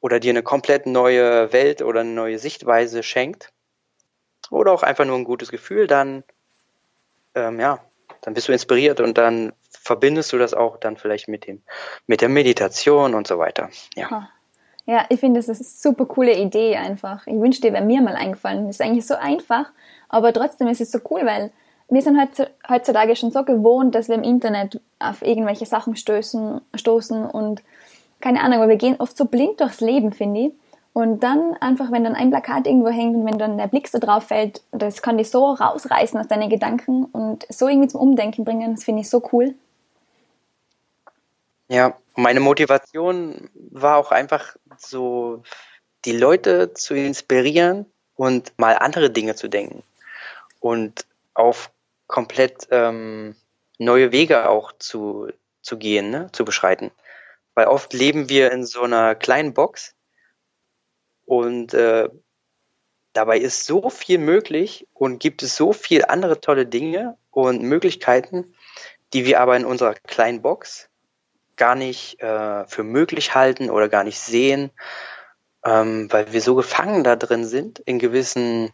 oder 0.00 0.18
dir 0.20 0.30
eine 0.30 0.42
komplett 0.42 0.86
neue 0.86 1.52
Welt 1.52 1.82
oder 1.82 2.00
eine 2.00 2.10
neue 2.10 2.38
Sichtweise 2.38 3.02
schenkt 3.02 3.52
oder 4.50 4.72
auch 4.72 4.82
einfach 4.82 5.04
nur 5.04 5.16
ein 5.16 5.24
gutes 5.24 5.50
Gefühl, 5.50 5.86
dann 5.86 6.24
ähm, 7.34 7.60
ja, 7.60 7.84
dann 8.22 8.34
bist 8.34 8.48
du 8.48 8.52
inspiriert 8.52 9.00
und 9.00 9.18
dann 9.18 9.52
verbindest 9.70 10.32
du 10.32 10.38
das 10.38 10.54
auch 10.54 10.78
dann 10.78 10.96
vielleicht 10.96 11.28
mit 11.28 11.46
dem 11.46 11.62
mit 12.06 12.20
der 12.20 12.28
Meditation 12.28 13.14
und 13.14 13.26
so 13.26 13.38
weiter. 13.38 13.70
Ja. 13.94 14.30
Ja, 14.86 15.06
ich 15.08 15.20
finde, 15.20 15.38
das 15.40 15.48
ist 15.48 15.60
eine 15.60 15.94
super 15.94 16.06
coole 16.06 16.36
Idee 16.36 16.76
einfach. 16.76 17.26
Ich 17.26 17.40
wünschte, 17.40 17.72
wäre 17.72 17.84
mir 17.84 18.02
mal 18.02 18.16
eingefallen. 18.16 18.66
Das 18.66 18.76
ist 18.76 18.82
eigentlich 18.82 19.06
so 19.06 19.14
einfach, 19.14 19.70
aber 20.08 20.32
trotzdem 20.32 20.68
ist 20.68 20.80
es 20.80 20.92
so 20.92 20.98
cool, 21.10 21.24
weil 21.24 21.50
wir 21.88 22.02
sind 22.02 22.18
heutzutage 22.68 23.16
schon 23.16 23.30
so 23.30 23.44
gewohnt, 23.44 23.94
dass 23.94 24.08
wir 24.08 24.14
im 24.14 24.22
Internet 24.22 24.80
auf 24.98 25.22
irgendwelche 25.22 25.66
Sachen 25.66 25.96
stößen, 25.96 26.60
stoßen 26.74 27.26
und 27.26 27.62
keine 28.20 28.42
Ahnung, 28.42 28.58
aber 28.58 28.68
wir 28.68 28.76
gehen 28.76 28.96
oft 28.98 29.16
so 29.16 29.26
blind 29.26 29.60
durchs 29.60 29.80
Leben, 29.80 30.12
finde 30.12 30.40
ich. 30.40 30.52
Und 30.94 31.24
dann 31.24 31.54
einfach, 31.60 31.90
wenn 31.90 32.04
dann 32.04 32.14
ein 32.14 32.30
Plakat 32.30 32.66
irgendwo 32.66 32.88
hängt 32.88 33.16
und 33.16 33.26
wenn 33.26 33.36
dann 33.36 33.58
der 33.58 33.66
Blick 33.66 33.88
so 33.88 33.98
drauf 33.98 34.24
fällt, 34.24 34.62
das 34.70 35.02
kann 35.02 35.18
dich 35.18 35.28
so 35.28 35.52
rausreißen 35.52 36.18
aus 36.20 36.28
deinen 36.28 36.48
Gedanken 36.48 37.06
und 37.06 37.46
so 37.48 37.68
irgendwie 37.68 37.88
zum 37.88 38.00
Umdenken 38.00 38.44
bringen, 38.44 38.74
das 38.74 38.84
finde 38.84 39.00
ich 39.00 39.10
so 39.10 39.22
cool. 39.32 39.54
Ja, 41.68 41.94
meine 42.16 42.40
Motivation 42.40 43.50
war 43.54 43.96
auch 43.96 44.10
einfach 44.10 44.56
so, 44.78 45.42
die 46.04 46.16
Leute 46.16 46.72
zu 46.74 46.94
inspirieren 46.94 47.86
und 48.14 48.52
mal 48.58 48.76
andere 48.76 49.10
Dinge 49.10 49.34
zu 49.34 49.48
denken 49.48 49.82
und 50.60 51.06
auf 51.34 51.72
komplett 52.06 52.68
ähm, 52.70 53.34
neue 53.78 54.12
Wege 54.12 54.48
auch 54.48 54.72
zu, 54.78 55.28
zu 55.62 55.78
gehen, 55.78 56.10
ne? 56.10 56.28
zu 56.32 56.44
beschreiten. 56.44 56.90
Weil 57.54 57.66
oft 57.66 57.92
leben 57.92 58.28
wir 58.28 58.52
in 58.52 58.64
so 58.64 58.82
einer 58.82 59.14
kleinen 59.14 59.54
Box 59.54 59.94
und 61.24 61.74
äh, 61.74 62.08
dabei 63.12 63.38
ist 63.38 63.64
so 63.64 63.90
viel 63.90 64.18
möglich 64.18 64.86
und 64.92 65.18
gibt 65.18 65.42
es 65.42 65.56
so 65.56 65.72
viel 65.72 66.04
andere 66.04 66.40
tolle 66.40 66.66
Dinge 66.66 67.16
und 67.30 67.62
Möglichkeiten, 67.62 68.54
die 69.12 69.24
wir 69.24 69.40
aber 69.40 69.56
in 69.56 69.64
unserer 69.64 69.94
kleinen 69.94 70.42
Box 70.42 70.88
gar 71.56 71.74
nicht 71.74 72.20
äh, 72.20 72.66
für 72.66 72.82
möglich 72.82 73.34
halten 73.34 73.70
oder 73.70 73.88
gar 73.88 74.04
nicht 74.04 74.18
sehen, 74.18 74.70
ähm, 75.64 76.12
weil 76.12 76.32
wir 76.32 76.40
so 76.40 76.54
gefangen 76.54 77.04
da 77.04 77.16
drin 77.16 77.44
sind 77.44 77.78
in 77.80 77.98
gewissen 77.98 78.72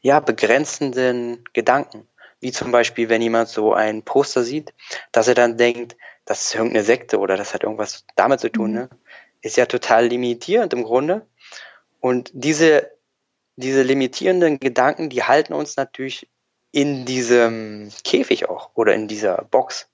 ja 0.00 0.20
begrenzenden 0.20 1.44
Gedanken. 1.52 2.06
Wie 2.40 2.52
zum 2.52 2.70
Beispiel, 2.70 3.08
wenn 3.08 3.20
jemand 3.20 3.48
so 3.48 3.74
ein 3.74 4.02
Poster 4.02 4.44
sieht, 4.44 4.72
dass 5.10 5.26
er 5.26 5.34
dann 5.34 5.56
denkt, 5.56 5.96
das 6.24 6.42
ist 6.42 6.54
irgendeine 6.54 6.84
Sekte 6.84 7.18
oder 7.18 7.36
das 7.36 7.52
hat 7.52 7.64
irgendwas 7.64 8.04
damit 8.14 8.40
zu 8.40 8.50
tun, 8.50 8.70
mhm. 8.70 8.76
ne? 8.76 8.90
Ist 9.40 9.56
ja 9.56 9.66
total 9.66 10.06
limitierend 10.06 10.72
im 10.72 10.82
Grunde. 10.82 11.26
Und 12.00 12.30
diese, 12.34 12.90
diese 13.56 13.82
limitierenden 13.82 14.58
Gedanken, 14.58 15.10
die 15.10 15.22
halten 15.22 15.52
uns 15.52 15.76
natürlich 15.76 16.28
in 16.72 17.04
diesem 17.04 17.90
Käfig 18.04 18.48
auch 18.48 18.70
oder 18.74 18.94
in 18.94 19.08
dieser 19.08 19.46
Box. 19.50 19.88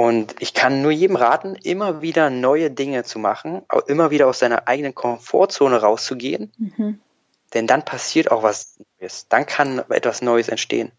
Und 0.00 0.36
ich 0.38 0.54
kann 0.54 0.80
nur 0.80 0.92
jedem 0.92 1.16
raten, 1.16 1.56
immer 1.56 2.00
wieder 2.00 2.30
neue 2.30 2.70
Dinge 2.70 3.04
zu 3.04 3.18
machen, 3.18 3.66
immer 3.86 4.10
wieder 4.10 4.28
aus 4.28 4.38
seiner 4.38 4.66
eigenen 4.66 4.94
Komfortzone 4.94 5.78
rauszugehen. 5.78 6.50
Mhm. 6.56 7.00
Denn 7.52 7.66
dann 7.66 7.84
passiert 7.84 8.30
auch 8.30 8.42
was 8.42 8.78
Neues. 8.98 9.28
Dann 9.28 9.44
kann 9.44 9.84
etwas 9.90 10.22
Neues 10.22 10.48
entstehen. 10.48 10.92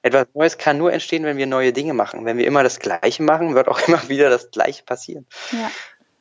Etwas 0.00 0.28
Neues 0.32 0.56
kann 0.56 0.78
nur 0.78 0.90
entstehen, 0.90 1.24
wenn 1.24 1.36
wir 1.36 1.46
neue 1.46 1.74
Dinge 1.74 1.92
machen. 1.92 2.24
Wenn 2.24 2.38
wir 2.38 2.46
immer 2.46 2.62
das 2.62 2.78
Gleiche 2.78 3.22
machen, 3.22 3.54
wird 3.54 3.68
auch 3.68 3.78
immer 3.88 4.08
wieder 4.08 4.30
das 4.30 4.50
Gleiche 4.50 4.84
passieren. 4.84 5.26
Ja. 5.52 5.70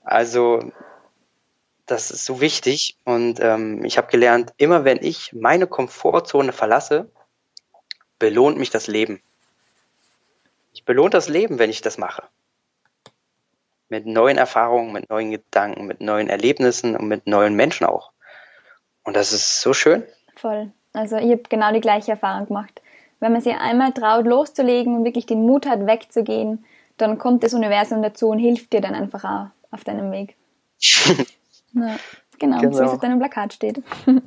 Also 0.03 0.73
das 1.85 2.11
ist 2.11 2.25
so 2.25 2.41
wichtig. 2.41 2.97
Und 3.05 3.39
ähm, 3.39 3.85
ich 3.85 3.97
habe 3.97 4.11
gelernt, 4.11 4.51
immer 4.57 4.83
wenn 4.83 5.01
ich 5.01 5.31
meine 5.31 5.67
Komfortzone 5.67 6.51
verlasse, 6.51 7.09
belohnt 8.19 8.57
mich 8.57 8.71
das 8.71 8.87
Leben 8.87 9.21
belohnt 10.83 11.13
das 11.13 11.29
Leben, 11.29 11.59
wenn 11.59 11.69
ich 11.69 11.81
das 11.81 11.97
mache. 11.97 12.23
Mit 13.87 14.05
neuen 14.05 14.37
Erfahrungen, 14.37 14.91
mit 14.91 15.09
neuen 15.09 15.31
Gedanken, 15.31 15.85
mit 15.85 16.01
neuen 16.01 16.27
Erlebnissen 16.27 16.97
und 16.97 17.07
mit 17.07 17.27
neuen 17.27 17.55
Menschen 17.55 17.85
auch. 17.85 18.11
Und 19.03 19.15
das 19.15 19.31
ist 19.31 19.61
so 19.61 19.73
schön. 19.73 20.03
Voll. 20.35 20.71
Also 20.93 21.17
ich 21.17 21.31
habe 21.31 21.43
genau 21.47 21.71
die 21.71 21.81
gleiche 21.81 22.11
Erfahrung 22.11 22.47
gemacht. 22.47 22.81
Wenn 23.19 23.31
man 23.31 23.41
sich 23.41 23.55
einmal 23.55 23.93
traut, 23.93 24.25
loszulegen 24.25 24.97
und 24.97 25.05
wirklich 25.05 25.25
den 25.25 25.45
Mut 25.45 25.65
hat, 25.65 25.85
wegzugehen, 25.85 26.65
dann 26.97 27.17
kommt 27.17 27.43
das 27.43 27.53
Universum 27.53 28.01
dazu 28.01 28.29
und 28.29 28.39
hilft 28.39 28.73
dir 28.73 28.81
dann 28.81 28.95
einfach 28.95 29.23
auch 29.23 29.47
auf 29.71 29.83
deinem 29.83 30.11
Weg. 30.11 30.35
ja, 31.73 31.97
genau, 32.39 32.59
genau, 32.59 32.71
so 32.71 32.79
wie 32.79 32.85
es 32.85 32.91
auf 32.91 32.99
deinem 32.99 33.19
Plakat 33.19 33.53
steht. 33.53 33.81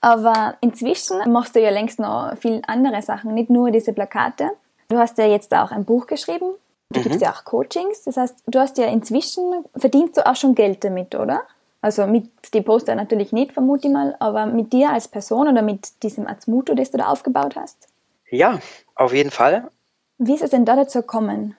Aber 0.00 0.56
inzwischen 0.60 1.18
machst 1.30 1.54
du 1.54 1.60
ja 1.60 1.70
längst 1.70 2.00
noch 2.00 2.36
viel 2.36 2.60
andere 2.66 3.02
Sachen, 3.02 3.34
nicht 3.34 3.50
nur 3.50 3.70
diese 3.70 3.92
Plakate. 3.92 4.50
Du 4.92 4.98
hast 4.98 5.16
ja 5.16 5.24
jetzt 5.24 5.54
auch 5.54 5.70
ein 5.70 5.86
Buch 5.86 6.06
geschrieben. 6.06 6.54
Du 6.90 7.00
mhm. 7.00 7.04
gibst 7.04 7.22
ja 7.22 7.32
auch 7.32 7.44
Coachings. 7.44 8.02
Das 8.02 8.18
heißt, 8.18 8.42
du 8.46 8.58
hast 8.58 8.76
ja 8.76 8.88
inzwischen, 8.88 9.64
verdienst 9.74 10.18
du 10.18 10.26
auch 10.26 10.36
schon 10.36 10.54
Geld 10.54 10.84
damit, 10.84 11.14
oder? 11.14 11.44
Also 11.80 12.06
mit 12.06 12.28
dem 12.52 12.62
Poster 12.62 12.94
natürlich 12.94 13.32
nicht, 13.32 13.54
vermute 13.54 13.88
ich 13.88 13.92
mal, 13.94 14.14
aber 14.20 14.44
mit 14.44 14.70
dir 14.74 14.90
als 14.90 15.08
Person 15.08 15.48
oder 15.48 15.62
mit 15.62 16.02
diesem 16.02 16.26
Azmuto, 16.26 16.74
das 16.74 16.90
du 16.90 16.98
da 16.98 17.06
aufgebaut 17.06 17.56
hast? 17.56 17.88
Ja, 18.28 18.60
auf 18.94 19.14
jeden 19.14 19.30
Fall. 19.30 19.70
Wie 20.18 20.34
ist 20.34 20.42
es 20.42 20.50
denn 20.50 20.66
da 20.66 20.76
dazu 20.76 21.00
gekommen? 21.00 21.56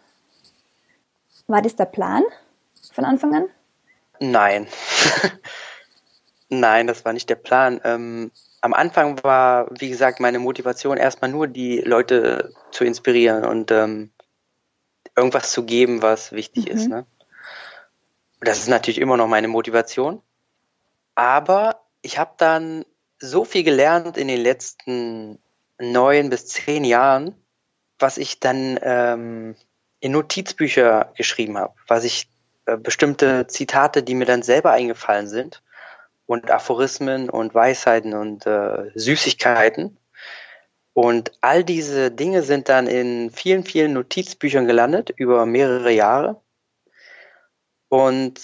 War 1.48 1.64
das 1.64 1.76
der 1.76 1.86
Plan 1.86 2.22
von 2.92 3.04
Anfang 3.04 3.34
an? 3.34 3.46
Nein. 4.20 4.68
Nein, 6.50 6.86
das 6.86 7.04
war 7.04 7.14
nicht 7.14 7.32
der 7.32 7.36
Plan. 7.36 7.82
Ähm, 7.84 8.30
am 8.64 8.74
Anfang 8.74 9.22
war, 9.26 9.68
wie 9.78 9.90
gesagt, 9.90 10.22
meine 10.22 10.40
Motivation 10.40 10.96
erstmal 10.96 11.30
nur 11.30 11.48
die 11.48 11.82
Leute 11.82 12.54
zu 12.72 12.86
inspirieren 12.86 13.44
und 13.44 13.72
ähm, 13.72 14.10
irgendwas 15.18 15.52
zu 15.52 15.66
geben, 15.66 16.02
was 16.02 16.32
wichtig 16.32 16.68
mhm. 16.68 16.72
ist. 16.72 16.88
Ne? 16.88 17.06
Das 18.40 18.60
ist 18.60 18.70
natürlich 18.70 19.00
immer 19.00 19.18
noch 19.18 19.28
meine 19.28 19.50
Motivation. 19.50 20.22
Aber 21.14 21.82
ich 22.02 22.18
habe 22.18 22.36
dann 22.38 22.86
so 23.20 23.44
viel 23.44 23.64
gelernt 23.64 24.16
in 24.16 24.30
den 24.30 24.40
letzten 24.40 25.40
neun 25.78 26.30
bis 26.30 26.48
zehn 26.48 26.86
Jahren, 26.86 27.36
was 28.00 28.18
ich 28.18 28.40
dann 28.40 28.80
ähm, 28.82 29.56
in 30.00 30.14
Notizbücher 30.14 31.12
geschrieben 31.18 31.58
habe, 31.58 31.74
was 31.90 32.06
ich 32.06 32.30
äh, 32.66 32.78
bestimmte 32.78 33.46
Zitate, 33.48 34.04
die 34.04 34.16
mir 34.16 34.26
dann 34.26 34.42
selber 34.42 34.72
eingefallen 34.72 35.28
sind, 35.28 35.62
und 36.26 36.50
Aphorismen 36.52 37.30
und 37.30 37.54
Weisheiten 37.54 38.14
und 38.14 38.46
äh, 38.46 38.92
Süßigkeiten. 38.96 39.98
Und 40.94 41.32
all 41.42 41.64
diese 41.64 42.12
Dinge 42.12 42.44
sind 42.44 42.70
dann 42.70 42.88
in 42.88 43.32
vielen, 43.32 43.64
vielen 43.64 43.94
Notizbüchern 43.94 44.68
gelandet 44.68 45.12
über 45.16 45.46
mehrere 45.46 45.92
Jahre. 45.92 46.42
Und 47.90 48.40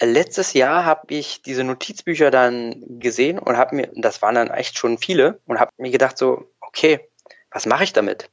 letztes 0.00 0.52
Jahr 0.52 0.84
habe 0.84 1.14
ich 1.14 1.42
diese 1.42 1.64
Notizbücher 1.64 2.30
dann 2.30 2.98
gesehen 2.98 3.38
und 3.38 3.56
habe 3.56 3.76
mir, 3.76 3.90
das 3.94 4.22
waren 4.22 4.34
dann 4.34 4.50
echt 4.50 4.78
schon 4.78 4.98
viele, 4.98 5.40
und 5.46 5.60
habe 5.60 5.70
mir 5.76 5.90
gedacht 5.90 6.18
so, 6.18 6.50
okay, 6.60 7.08
was 7.50 7.66
mache 7.66 7.84
ich 7.84 7.92
damit? 7.92 8.30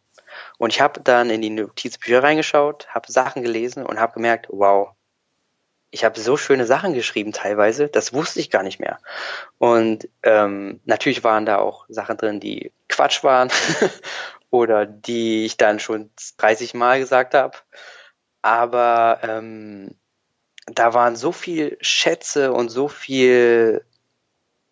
Und 0.58 0.74
ich 0.74 0.82
habe 0.82 1.02
dann 1.02 1.30
in 1.30 1.42
die 1.42 1.50
Notizbücher 1.50 2.24
reingeschaut, 2.24 2.88
habe 2.90 3.12
Sachen 3.12 3.44
gelesen 3.44 3.86
und 3.86 4.00
habe 4.00 4.14
gemerkt, 4.14 4.48
wow, 4.50 4.90
ich 5.92 6.06
habe 6.06 6.20
so 6.20 6.38
schöne 6.38 6.66
Sachen 6.66 6.94
geschrieben 6.94 7.32
teilweise, 7.32 7.88
das 7.88 8.14
wusste 8.14 8.40
ich 8.40 8.50
gar 8.50 8.64
nicht 8.64 8.80
mehr. 8.80 9.00
Und 9.58 10.08
ähm, 10.24 10.80
natürlich 10.86 11.24
waren 11.24 11.46
da 11.46 11.58
auch 11.58 11.86
Sachen 11.90 12.18
drin, 12.18 12.40
die 12.40 12.72
Quatsch 12.88 13.24
waren 13.24 13.50
oder 14.52 14.86
die 14.86 15.46
ich 15.46 15.58
dann 15.58 15.80
schon 15.80 16.12
30 16.38 16.74
Mal 16.76 17.00
gesagt 17.00 17.34
habe. 17.34 17.58
Aber 18.42 19.20
ähm, 19.24 19.96
da 20.68 20.94
waren 20.94 21.16
so 21.16 21.32
viel 21.32 21.78
Schätze 21.82 22.54
und 22.54 22.70
so 22.70 22.88
viel 22.88 23.84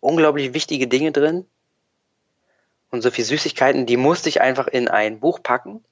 unglaublich 0.00 0.54
wichtige 0.54 0.86
Dinge 0.86 1.10
drin 1.10 1.46
und 2.90 3.02
so 3.02 3.10
viel 3.10 3.24
Süßigkeiten, 3.24 3.86
die 3.86 3.96
musste 3.96 4.28
ich 4.28 4.40
einfach 4.40 4.68
in 4.68 4.88
ein 4.88 5.18
Buch 5.18 5.42
packen, 5.42 5.84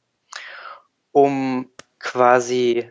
um 1.10 1.68
quasi 1.98 2.90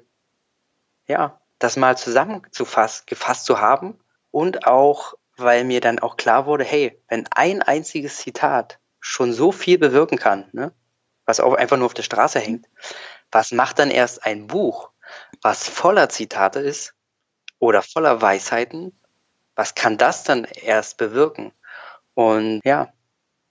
ja 1.08 1.40
das 1.60 1.78
mal 1.78 1.98
zusammengefasst 1.98 3.08
gefasst 3.08 3.46
zu 3.46 3.60
haben 3.60 4.00
und 4.32 4.68
auch, 4.68 5.14
weil 5.38 5.64
mir 5.64 5.82
dann 5.82 6.00
auch 6.00 6.18
klar 6.18 6.46
wurde, 6.46 6.64
hey, 6.64 7.02
wenn 7.08 7.28
ein 7.32 7.62
einziges 7.62 8.18
Zitat 8.18 8.80
schon 9.00 9.34
so 9.34 9.52
viel 9.52 9.78
bewirken 9.78 10.18
kann, 10.18 10.50
ne, 10.52 10.74
was 11.26 11.40
auch 11.40 11.54
einfach 11.54 11.78
nur 11.78 11.88
auf 11.88 11.94
der 11.94 12.04
Straße 12.04 12.40
hängt, 12.40 12.68
was 13.32 13.52
macht 13.52 13.80
dann 13.80 13.92
erst 13.92 14.26
ein 14.26 14.48
Buch, 14.48 14.92
was 15.42 15.68
voller 15.68 16.10
Zitate 16.10 16.60
ist 16.60 16.94
oder 17.60 17.82
voller 17.82 18.22
Weisheiten? 18.22 18.94
Was 19.56 19.76
kann 19.76 19.98
das 19.98 20.24
dann 20.24 20.44
erst 20.44 20.98
bewirken? 20.98 21.54
Und 22.14 22.62
ja, 22.64 22.94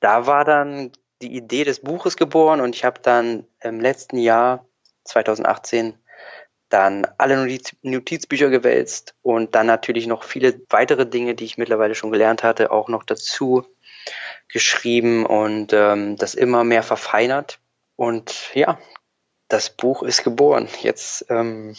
da 0.00 0.26
war 0.26 0.44
dann 0.44 0.92
die 1.22 1.34
Idee 1.34 1.64
des 1.64 1.80
Buches 1.80 2.16
geboren 2.16 2.60
und 2.60 2.74
ich 2.74 2.84
habe 2.84 3.00
dann 3.00 3.46
im 3.60 3.80
letzten 3.80 4.18
Jahr 4.18 4.66
2018 5.04 5.98
dann 6.74 7.06
alle 7.18 7.36
Notiz 7.36 7.76
Notizbücher 7.82 8.50
gewälzt 8.50 9.14
und 9.22 9.54
dann 9.54 9.68
natürlich 9.68 10.08
noch 10.08 10.24
viele 10.24 10.60
weitere 10.70 11.06
Dinge, 11.06 11.36
die 11.36 11.44
ich 11.44 11.56
mittlerweile 11.56 11.94
schon 11.94 12.10
gelernt 12.10 12.42
hatte, 12.42 12.72
auch 12.72 12.88
noch 12.88 13.04
dazu 13.04 13.64
geschrieben 14.48 15.24
und 15.24 15.72
ähm, 15.72 16.16
das 16.16 16.34
immer 16.34 16.64
mehr 16.64 16.82
verfeinert. 16.82 17.60
Und 17.94 18.50
ja, 18.54 18.80
das 19.46 19.70
Buch 19.70 20.02
ist 20.02 20.24
geboren. 20.24 20.68
Jetzt 20.82 21.26
ähm, 21.28 21.76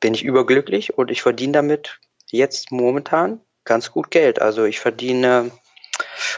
bin 0.00 0.12
ich 0.12 0.24
überglücklich 0.24 0.98
und 0.98 1.12
ich 1.12 1.22
verdiene 1.22 1.52
damit 1.52 2.00
jetzt 2.26 2.72
momentan 2.72 3.40
ganz 3.64 3.92
gut 3.92 4.10
Geld. 4.10 4.42
Also 4.42 4.64
ich 4.64 4.80
verdiene 4.80 5.52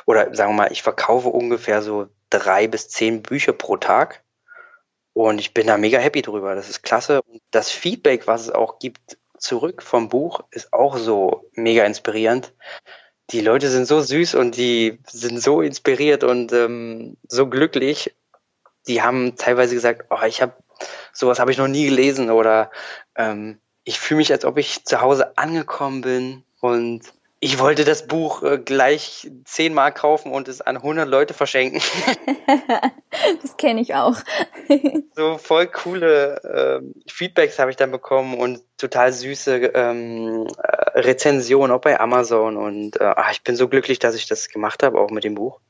oder 0.04 0.34
sagen 0.34 0.50
wir 0.50 0.64
mal, 0.64 0.72
ich 0.72 0.82
verkaufe 0.82 1.30
ungefähr 1.30 1.80
so 1.80 2.08
drei 2.28 2.68
bis 2.68 2.90
zehn 2.90 3.22
Bücher 3.22 3.54
pro 3.54 3.78
Tag 3.78 4.23
und 5.14 5.40
ich 5.40 5.54
bin 5.54 5.68
da 5.68 5.78
mega 5.78 5.98
happy 5.98 6.22
drüber. 6.22 6.54
Das 6.54 6.68
ist 6.68 6.82
klasse. 6.82 7.22
Und 7.22 7.40
das 7.50 7.70
Feedback, 7.70 8.26
was 8.26 8.42
es 8.42 8.50
auch 8.50 8.78
gibt 8.78 9.16
zurück 9.38 9.82
vom 9.82 10.08
Buch 10.08 10.40
ist 10.50 10.72
auch 10.72 10.96
so 10.96 11.48
mega 11.52 11.84
inspirierend. 11.84 12.52
Die 13.30 13.40
Leute 13.40 13.70
sind 13.70 13.86
so 13.86 14.00
süß 14.00 14.34
und 14.34 14.56
die 14.56 14.98
sind 15.06 15.40
so 15.40 15.62
inspiriert 15.62 16.24
und 16.24 16.52
ähm, 16.52 17.16
so 17.28 17.48
glücklich. 17.48 18.14
Die 18.86 19.02
haben 19.02 19.36
teilweise 19.36 19.74
gesagt, 19.74 20.06
oh, 20.10 20.22
ich 20.26 20.42
habe 20.42 20.54
sowas 21.12 21.38
habe 21.38 21.50
ich 21.50 21.58
noch 21.58 21.68
nie 21.68 21.86
gelesen 21.86 22.30
oder 22.30 22.70
ähm, 23.16 23.60
ich 23.84 24.00
fühle 24.00 24.18
mich, 24.18 24.32
als 24.32 24.44
ob 24.44 24.58
ich 24.58 24.84
zu 24.84 25.00
Hause 25.00 25.38
angekommen 25.38 26.00
bin 26.00 26.44
und 26.60 27.02
ich 27.44 27.58
wollte 27.58 27.84
das 27.84 28.06
Buch 28.06 28.42
äh, 28.42 28.56
gleich 28.56 29.30
zehnmal 29.44 29.92
kaufen 29.92 30.32
und 30.32 30.48
es 30.48 30.62
an 30.62 30.78
100 30.78 31.06
Leute 31.06 31.34
verschenken. 31.34 31.82
das 33.42 33.58
kenne 33.58 33.82
ich 33.82 33.94
auch. 33.94 34.16
so 35.14 35.36
voll 35.36 35.66
coole 35.66 36.40
äh, 36.42 37.10
Feedbacks 37.10 37.58
habe 37.58 37.70
ich 37.70 37.76
dann 37.76 37.90
bekommen 37.90 38.38
und 38.38 38.62
total 38.78 39.12
süße 39.12 39.56
ähm, 39.74 40.46
äh, 40.56 41.00
Rezensionen 41.00 41.70
auch 41.70 41.82
bei 41.82 42.00
Amazon 42.00 42.56
und 42.56 42.98
äh, 42.98 43.12
ach, 43.14 43.32
ich 43.32 43.42
bin 43.42 43.56
so 43.56 43.68
glücklich, 43.68 43.98
dass 43.98 44.14
ich 44.14 44.26
das 44.26 44.48
gemacht 44.48 44.82
habe, 44.82 44.98
auch 44.98 45.10
mit 45.10 45.24
dem 45.24 45.34
Buch, 45.34 45.60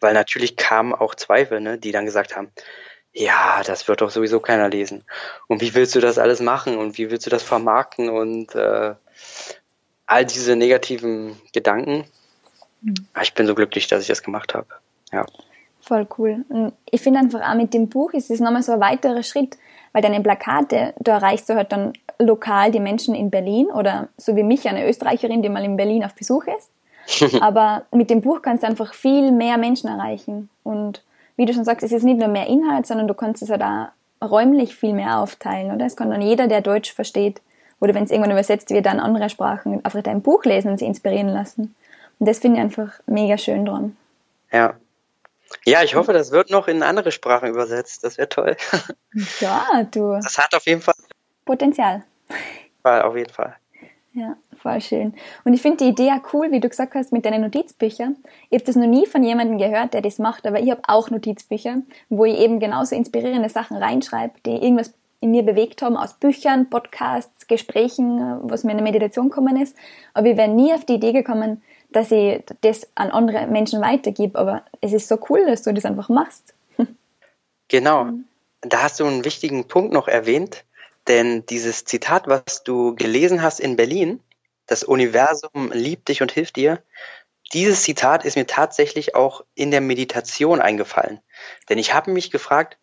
weil 0.00 0.14
natürlich 0.14 0.56
kamen 0.56 0.92
auch 0.92 1.14
Zweifel, 1.14 1.60
ne, 1.60 1.78
die 1.78 1.92
dann 1.92 2.06
gesagt 2.06 2.34
haben, 2.34 2.50
ja, 3.12 3.62
das 3.64 3.86
wird 3.86 4.00
doch 4.00 4.10
sowieso 4.10 4.40
keiner 4.40 4.68
lesen. 4.68 5.04
Und 5.46 5.60
wie 5.62 5.74
willst 5.74 5.94
du 5.94 6.00
das 6.00 6.18
alles 6.18 6.40
machen 6.40 6.76
und 6.76 6.98
wie 6.98 7.10
willst 7.10 7.26
du 7.26 7.30
das 7.30 7.44
vermarkten 7.44 8.08
und 8.08 8.56
äh, 8.56 8.94
all 10.10 10.24
diese 10.24 10.56
negativen 10.56 11.36
Gedanken. 11.52 12.04
Mhm. 12.82 12.94
Ich 13.22 13.32
bin 13.34 13.46
so 13.46 13.54
glücklich, 13.54 13.86
dass 13.86 14.02
ich 14.02 14.08
das 14.08 14.22
gemacht 14.22 14.54
habe. 14.54 14.66
Ja. 15.12 15.24
Voll 15.80 16.06
cool. 16.18 16.44
Und 16.48 16.72
ich 16.90 17.00
finde 17.00 17.20
einfach 17.20 17.48
auch 17.48 17.54
mit 17.54 17.72
dem 17.72 17.88
Buch 17.88 18.12
ist 18.12 18.30
es 18.30 18.40
nochmal 18.40 18.62
so 18.62 18.72
ein 18.72 18.80
weiterer 18.80 19.22
Schritt, 19.22 19.56
weil 19.92 20.02
deine 20.02 20.20
Plakate, 20.20 20.94
da 20.98 21.14
erreichst 21.14 21.48
du 21.48 21.54
halt 21.54 21.72
dann 21.72 21.92
lokal 22.18 22.72
die 22.72 22.80
Menschen 22.80 23.14
in 23.14 23.30
Berlin 23.30 23.68
oder 23.68 24.08
so 24.16 24.36
wie 24.36 24.42
mich, 24.42 24.68
eine 24.68 24.86
Österreicherin, 24.88 25.42
die 25.42 25.48
mal 25.48 25.64
in 25.64 25.76
Berlin 25.76 26.04
auf 26.04 26.14
Besuch 26.14 26.44
ist. 26.58 27.40
Aber 27.40 27.84
mit 27.92 28.10
dem 28.10 28.20
Buch 28.20 28.42
kannst 28.42 28.64
du 28.64 28.66
einfach 28.66 28.94
viel 28.94 29.30
mehr 29.30 29.58
Menschen 29.58 29.88
erreichen. 29.88 30.50
Und 30.64 31.02
wie 31.36 31.46
du 31.46 31.54
schon 31.54 31.64
sagst, 31.64 31.84
es 31.84 31.92
ist 31.92 32.02
nicht 32.02 32.18
nur 32.18 32.28
mehr 32.28 32.48
Inhalt, 32.48 32.86
sondern 32.86 33.06
du 33.06 33.14
kannst 33.14 33.42
es 33.42 33.50
halt 33.50 33.62
auch 33.62 33.88
räumlich 34.28 34.74
viel 34.74 34.92
mehr 34.92 35.18
aufteilen, 35.18 35.72
oder? 35.72 35.86
Es 35.86 35.96
kann 35.96 36.10
dann 36.10 36.20
jeder, 36.20 36.48
der 36.48 36.60
Deutsch 36.60 36.92
versteht, 36.92 37.40
oder 37.80 37.94
wenn 37.94 38.04
es 38.04 38.10
irgendwann 38.10 38.32
übersetzt 38.32 38.70
wird, 38.70 38.86
dann 38.86 39.00
andere 39.00 39.28
Sprachen 39.30 39.84
einfach 39.84 40.02
dein 40.02 40.22
Buch 40.22 40.44
lesen 40.44 40.70
und 40.70 40.78
sie 40.78 40.86
inspirieren 40.86 41.28
lassen. 41.28 41.74
Und 42.18 42.28
das 42.28 42.38
finde 42.38 42.58
ich 42.58 42.62
einfach 42.62 42.92
mega 43.06 43.38
schön 43.38 43.64
dran. 43.64 43.96
Ja. 44.52 44.74
Ja, 45.64 45.82
ich 45.82 45.96
hoffe, 45.96 46.12
das 46.12 46.30
wird 46.30 46.50
noch 46.50 46.68
in 46.68 46.82
andere 46.82 47.10
Sprachen 47.10 47.48
übersetzt. 47.48 48.04
Das 48.04 48.18
wäre 48.18 48.28
toll. 48.28 48.56
Ja, 49.40 49.84
du. 49.90 50.12
Das 50.22 50.38
hat 50.38 50.54
auf 50.54 50.64
jeden 50.66 50.80
Fall 50.80 50.94
Potenzial. 51.44 52.04
Auf 52.84 53.16
jeden 53.16 53.32
Fall. 53.32 53.56
Ja, 54.12 54.36
voll 54.56 54.80
schön. 54.80 55.14
Und 55.44 55.54
ich 55.54 55.62
finde 55.62 55.78
die 55.78 55.90
Idee 55.90 56.06
ja 56.06 56.20
cool, 56.32 56.50
wie 56.50 56.60
du 56.60 56.68
gesagt 56.68 56.94
hast, 56.94 57.12
mit 57.12 57.24
deinen 57.24 57.42
Notizbüchern. 57.42 58.16
Ich 58.50 58.58
habe 58.58 58.64
das 58.64 58.76
noch 58.76 58.86
nie 58.86 59.06
von 59.06 59.22
jemandem 59.22 59.58
gehört, 59.58 59.94
der 59.94 60.02
das 60.02 60.18
macht, 60.18 60.46
aber 60.46 60.60
ich 60.60 60.70
habe 60.70 60.82
auch 60.86 61.10
Notizbücher, 61.10 61.78
wo 62.08 62.24
ich 62.24 62.38
eben 62.38 62.60
genauso 62.60 62.94
inspirierende 62.94 63.48
Sachen 63.48 63.76
reinschreibe, 63.76 64.34
die 64.46 64.62
irgendwas 64.62 64.92
in 65.20 65.30
mir 65.30 65.42
bewegt 65.42 65.82
haben, 65.82 65.96
aus 65.96 66.14
Büchern, 66.14 66.70
Podcasts, 66.70 67.46
Gesprächen, 67.46 68.40
was 68.42 68.64
mir 68.64 68.72
in 68.72 68.78
der 68.78 68.84
Meditation 68.84 69.28
gekommen 69.28 69.60
ist. 69.60 69.76
Aber 70.14 70.28
ich 70.28 70.36
wäre 70.36 70.48
nie 70.48 70.72
auf 70.72 70.84
die 70.84 70.94
Idee 70.94 71.12
gekommen, 71.12 71.62
dass 71.90 72.10
ich 72.10 72.42
das 72.62 72.88
an 72.94 73.10
andere 73.10 73.46
Menschen 73.46 73.80
weitergebe. 73.82 74.38
Aber 74.38 74.62
es 74.80 74.92
ist 74.92 75.08
so 75.08 75.18
cool, 75.28 75.44
dass 75.46 75.62
du 75.62 75.74
das 75.74 75.84
einfach 75.84 76.08
machst. 76.08 76.54
Genau. 77.68 78.10
Da 78.62 78.82
hast 78.82 79.00
du 79.00 79.04
einen 79.04 79.24
wichtigen 79.24 79.68
Punkt 79.68 79.92
noch 79.92 80.08
erwähnt, 80.08 80.64
denn 81.06 81.46
dieses 81.46 81.84
Zitat, 81.84 82.26
was 82.26 82.64
du 82.64 82.94
gelesen 82.94 83.42
hast 83.42 83.60
in 83.60 83.76
Berlin, 83.76 84.20
das 84.66 84.82
Universum 84.84 85.70
liebt 85.72 86.08
dich 86.08 86.20
und 86.20 86.32
hilft 86.32 86.56
dir, 86.56 86.82
dieses 87.52 87.82
Zitat 87.82 88.24
ist 88.24 88.36
mir 88.36 88.46
tatsächlich 88.46 89.14
auch 89.14 89.44
in 89.54 89.70
der 89.70 89.80
Meditation 89.80 90.60
eingefallen. 90.60 91.20
Denn 91.68 91.78
ich 91.78 91.94
habe 91.94 92.10
mich 92.10 92.30
gefragt, 92.30 92.78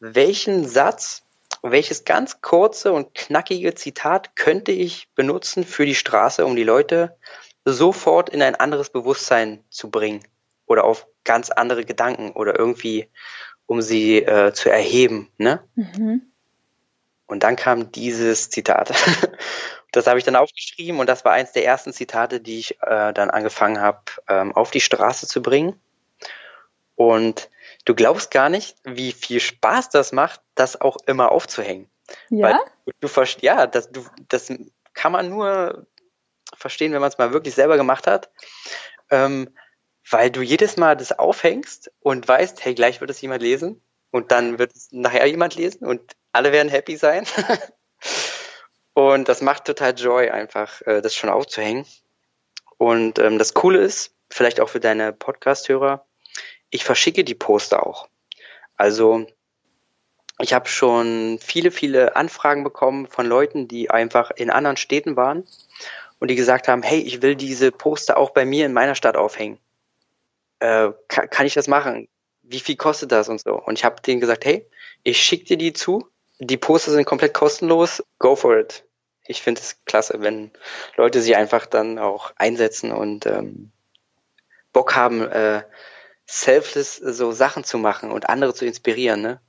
welchen 0.00 0.66
Satz 0.68 1.22
welches 1.70 2.04
ganz 2.04 2.40
kurze 2.40 2.92
und 2.92 3.14
knackige 3.14 3.74
Zitat 3.74 4.34
könnte 4.34 4.72
ich 4.72 5.08
benutzen 5.14 5.64
für 5.64 5.86
die 5.86 5.94
Straße, 5.94 6.44
um 6.44 6.56
die 6.56 6.64
Leute 6.64 7.16
sofort 7.64 8.28
in 8.28 8.42
ein 8.42 8.56
anderes 8.56 8.90
Bewusstsein 8.90 9.62
zu 9.70 9.90
bringen 9.90 10.26
oder 10.66 10.84
auf 10.84 11.06
ganz 11.24 11.50
andere 11.50 11.84
Gedanken 11.84 12.32
oder 12.32 12.58
irgendwie, 12.58 13.08
um 13.66 13.80
sie 13.80 14.18
äh, 14.18 14.52
zu 14.52 14.70
erheben. 14.70 15.30
Ne? 15.38 15.62
Mhm. 15.76 16.22
Und 17.26 17.44
dann 17.44 17.56
kam 17.56 17.92
dieses 17.92 18.50
Zitat. 18.50 18.92
das 19.92 20.06
habe 20.06 20.18
ich 20.18 20.24
dann 20.24 20.36
aufgeschrieben 20.36 20.98
und 20.98 21.08
das 21.08 21.24
war 21.24 21.32
eins 21.32 21.52
der 21.52 21.64
ersten 21.64 21.92
Zitate, 21.92 22.40
die 22.40 22.58
ich 22.58 22.82
äh, 22.82 23.12
dann 23.12 23.30
angefangen 23.30 23.80
habe, 23.80 24.00
ähm, 24.28 24.52
auf 24.52 24.70
die 24.70 24.80
Straße 24.80 25.28
zu 25.28 25.42
bringen. 25.42 25.80
Und 26.96 27.48
du 27.84 27.94
glaubst 27.94 28.30
gar 28.30 28.48
nicht, 28.48 28.76
wie 28.84 29.12
viel 29.12 29.40
Spaß 29.40 29.90
das 29.90 30.12
macht, 30.12 30.40
das 30.54 30.80
auch 30.80 30.96
immer 31.06 31.32
aufzuhängen. 31.32 31.90
Ja. 32.28 32.48
Weil 32.48 32.58
du, 33.00 33.08
du 33.08 33.24
ja, 33.40 33.66
das, 33.66 33.90
du, 33.90 34.04
das 34.28 34.52
kann 34.94 35.12
man 35.12 35.28
nur 35.28 35.86
verstehen, 36.56 36.92
wenn 36.92 37.00
man 37.00 37.08
es 37.08 37.18
mal 37.18 37.32
wirklich 37.32 37.54
selber 37.54 37.76
gemacht 37.76 38.06
hat. 38.06 38.30
Ähm, 39.10 39.54
weil 40.10 40.30
du 40.30 40.42
jedes 40.42 40.76
Mal 40.76 40.96
das 40.96 41.18
aufhängst 41.18 41.90
und 42.00 42.26
weißt, 42.26 42.64
hey, 42.64 42.74
gleich 42.74 43.00
wird 43.00 43.10
es 43.10 43.20
jemand 43.20 43.42
lesen 43.42 43.82
und 44.10 44.32
dann 44.32 44.58
wird 44.58 44.74
es 44.74 44.88
nachher 44.90 45.26
jemand 45.26 45.54
lesen 45.54 45.86
und 45.86 46.16
alle 46.32 46.52
werden 46.52 46.68
happy 46.68 46.96
sein. 46.96 47.26
und 48.94 49.28
das 49.28 49.40
macht 49.40 49.64
total 49.64 49.94
Joy, 49.94 50.30
einfach 50.30 50.82
äh, 50.82 51.00
das 51.00 51.14
schon 51.14 51.30
aufzuhängen. 51.30 51.86
Und 52.78 53.18
ähm, 53.20 53.38
das 53.38 53.54
Coole 53.54 53.78
ist, 53.78 54.14
vielleicht 54.28 54.60
auch 54.60 54.68
für 54.68 54.80
deine 54.80 55.12
Podcast-Hörer, 55.12 56.04
ich 56.72 56.84
verschicke 56.84 57.22
die 57.22 57.34
Poster 57.34 57.86
auch. 57.86 58.08
Also 58.76 59.26
ich 60.40 60.54
habe 60.54 60.68
schon 60.68 61.38
viele, 61.40 61.70
viele 61.70 62.16
Anfragen 62.16 62.64
bekommen 62.64 63.06
von 63.06 63.26
Leuten, 63.26 63.68
die 63.68 63.90
einfach 63.90 64.32
in 64.32 64.50
anderen 64.50 64.78
Städten 64.78 65.14
waren 65.14 65.44
und 66.18 66.28
die 66.28 66.34
gesagt 66.34 66.66
haben, 66.66 66.82
hey, 66.82 66.98
ich 67.00 67.22
will 67.22 67.36
diese 67.36 67.70
Poster 67.70 68.16
auch 68.16 68.30
bei 68.30 68.44
mir 68.44 68.66
in 68.66 68.72
meiner 68.72 68.94
Stadt 68.94 69.16
aufhängen. 69.16 69.58
Äh, 70.58 70.90
kann, 71.08 71.28
kann, 71.30 71.46
ich 71.46 71.54
das 71.54 71.68
machen? 71.68 72.08
Wie 72.42 72.60
viel 72.60 72.76
kostet 72.76 73.12
das 73.12 73.28
und 73.28 73.40
so? 73.40 73.54
Und 73.54 73.78
ich 73.78 73.84
habe 73.84 74.00
denen 74.00 74.20
gesagt, 74.20 74.44
hey, 74.46 74.66
ich 75.04 75.22
schicke 75.22 75.44
dir 75.44 75.58
die 75.58 75.74
zu. 75.74 76.08
Die 76.38 76.56
Poster 76.56 76.90
sind 76.90 77.04
komplett 77.04 77.34
kostenlos. 77.34 78.02
Go 78.18 78.34
for 78.34 78.58
it. 78.58 78.84
Ich 79.26 79.42
finde 79.42 79.60
es 79.60 79.84
klasse, 79.84 80.20
wenn 80.20 80.50
Leute 80.96 81.20
sie 81.20 81.36
einfach 81.36 81.66
dann 81.66 81.98
auch 81.98 82.32
einsetzen 82.36 82.92
und 82.92 83.26
ähm, 83.26 83.70
Bock 84.72 84.96
haben, 84.96 85.20
äh, 85.22 85.62
selfless 86.26 86.96
so 86.96 87.32
Sachen 87.32 87.64
zu 87.64 87.78
machen 87.78 88.10
und 88.10 88.28
andere 88.28 88.54
zu 88.54 88.64
inspirieren, 88.64 89.22
ne? 89.22 89.40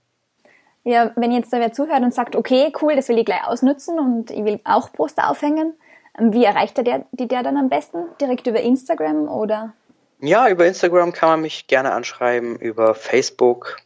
Ja, 0.85 1.11
wenn 1.15 1.31
jetzt 1.31 1.53
da 1.53 1.59
wer 1.59 1.71
zuhört 1.71 2.01
und 2.01 2.13
sagt, 2.13 2.35
okay, 2.35 2.73
cool, 2.81 2.95
das 2.95 3.07
will 3.07 3.17
ich 3.17 3.25
gleich 3.25 3.47
ausnutzen 3.47 3.99
und 3.99 4.31
ich 4.31 4.43
will 4.43 4.59
auch 4.65 4.91
Poster 4.91 5.29
aufhängen, 5.29 5.73
ähm, 6.17 6.33
wie 6.33 6.43
erreicht 6.43 6.77
der, 6.77 7.05
die 7.11 7.27
der 7.27 7.43
dann 7.43 7.57
am 7.57 7.69
besten? 7.69 8.05
Direkt 8.19 8.47
über 8.47 8.59
Instagram 8.59 9.27
oder? 9.29 9.73
Ja, 10.19 10.49
über 10.49 10.65
Instagram 10.65 11.11
kann 11.13 11.29
man 11.29 11.41
mich 11.41 11.67
gerne 11.67 11.91
anschreiben, 11.91 12.57
über 12.57 12.95
Facebook. 12.95 13.77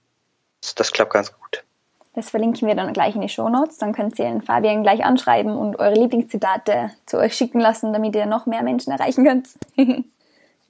Das 0.75 0.91
klappt 0.91 1.13
ganz 1.13 1.31
gut. 1.31 1.63
Das 2.13 2.31
verlinken 2.31 2.67
wir 2.67 2.75
dann 2.75 2.93
gleich 2.93 3.15
in 3.15 3.21
die 3.21 3.29
Show 3.29 3.47
Notes. 3.47 3.77
Dann 3.77 3.93
könnt 3.93 4.17
ihr 4.17 4.25
den 4.25 4.41
Fabian 4.41 4.81
gleich 4.81 5.05
anschreiben 5.05 5.55
und 5.55 5.79
eure 5.79 5.93
Lieblingszitate 5.93 6.91
zu 7.05 7.17
euch 7.17 7.35
schicken 7.35 7.59
lassen, 7.59 7.93
damit 7.93 8.15
ihr 8.15 8.25
noch 8.25 8.47
mehr 8.47 8.63
Menschen 8.63 8.91
erreichen 8.91 9.23
könnt. 9.23 9.49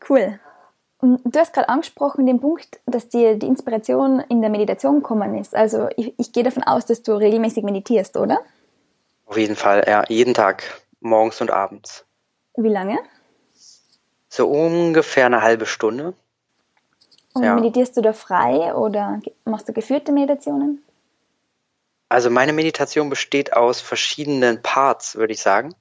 cool. 0.10 0.40
Du 1.24 1.40
hast 1.40 1.54
gerade 1.54 1.70
angesprochen 1.70 2.26
den 2.26 2.42
Punkt, 2.42 2.80
dass 2.86 3.08
dir 3.08 3.36
die 3.36 3.48
Inspiration 3.48 4.20
in 4.30 4.42
der 4.42 4.50
Meditation 4.50 4.96
gekommen 4.96 5.38
ist. 5.38 5.56
Also 5.56 5.88
ich, 5.96 6.14
ich 6.18 6.34
gehe 6.34 6.44
davon 6.44 6.64
aus, 6.64 6.86
dass 6.86 7.04
du 7.04 7.14
regelmäßig 7.14 7.64
meditierst, 7.64 8.18
oder? 8.18 8.40
Auf 9.26 9.38
jeden 9.38 9.56
Fall, 9.56 9.86
ja. 9.88 10.04
Jeden 10.10 10.34
Tag, 10.34 10.64
morgens 11.00 11.40
und 11.40 11.52
abends. 11.52 12.06
Wie 12.56 12.70
lange? 12.70 12.98
So 14.28 14.48
ungefähr 14.48 15.28
eine 15.28 15.42
halbe 15.42 15.66
Stunde. 15.66 16.14
Und 17.34 17.44
ja. 17.44 17.56
meditierst 17.56 17.96
du 17.96 18.02
da 18.02 18.14
frei 18.14 18.74
oder 18.74 19.22
machst 19.46 19.70
du 19.70 19.74
geführte 19.74 20.12
Meditationen? 20.12 20.84
Also 22.10 22.30
meine 22.30 22.54
Meditation 22.54 23.10
besteht 23.10 23.54
aus 23.54 23.82
verschiedenen 23.82 24.62
Parts, 24.62 25.16
würde 25.16 25.34
ich 25.34 25.42
sagen. 25.42 25.76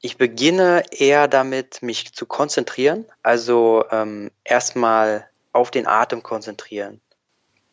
Ich 0.00 0.16
beginne 0.16 0.84
eher 0.92 1.26
damit, 1.26 1.82
mich 1.82 2.12
zu 2.12 2.24
konzentrieren, 2.24 3.04
also 3.24 3.84
ähm, 3.90 4.30
erstmal 4.44 5.28
auf 5.52 5.72
den 5.72 5.88
Atem 5.88 6.22
konzentrieren. 6.22 7.00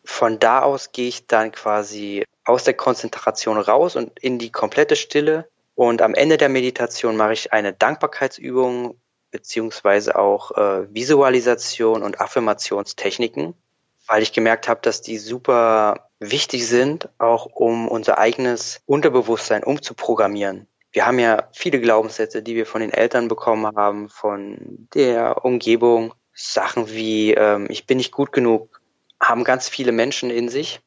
Von 0.04 0.40
da 0.40 0.62
aus 0.62 0.92
gehe 0.92 1.08
ich 1.08 1.28
dann 1.28 1.52
quasi 1.52 2.26
aus 2.44 2.64
der 2.64 2.74
Konzentration 2.74 3.60
raus 3.60 3.96
und 3.96 4.18
in 4.20 4.40
die 4.40 4.52
komplette 4.52 4.96
Stille. 4.96 5.48
Und 5.76 6.02
am 6.02 6.16
Ende 6.16 6.38
der 6.38 6.50
Meditation 6.50 7.16
mache 7.16 7.34
ich 7.34 7.54
eine 7.54 7.74
Dankbarkeitsübung 7.74 8.98
beziehungsweise 9.30 10.18
auch 10.18 10.52
äh, 10.52 10.94
Visualisation 10.94 12.02
und 12.02 12.22
Affirmationstechniken, 12.22 13.54
weil 14.08 14.24
ich 14.24 14.34
gemerkt 14.34 14.68
habe, 14.68 14.80
dass 14.82 15.02
die 15.02 15.20
super 15.20 16.10
wichtig 16.20 16.68
sind, 16.68 17.10
auch 17.20 17.46
um 17.46 17.88
unser 17.88 18.18
eigenes 18.18 18.82
Unterbewusstsein 18.88 19.64
umzuprogrammieren 19.64 20.68
wir 20.96 21.06
haben 21.06 21.20
ja 21.20 21.50
viele 21.52 21.82
Glaubenssätze, 21.82 22.42
die 22.42 22.56
wir 22.56 22.66
von 22.66 22.80
den 22.80 22.94
Eltern 22.94 23.28
bekommen 23.28 23.76
haben, 23.76 24.08
von 24.08 24.88
der 24.94 25.44
Umgebung. 25.44 26.14
Sachen 26.34 26.90
wie, 26.90 27.34
ähm, 27.34 27.68
ich 27.70 27.86
bin 27.86 27.98
nicht 27.98 28.14
gut 28.14 28.32
genug, 28.32 28.82
haben 29.20 29.44
ganz 29.44 29.68
viele 29.68 29.92
Menschen 29.92 30.30
in 30.30 30.48
sich. 30.48 30.80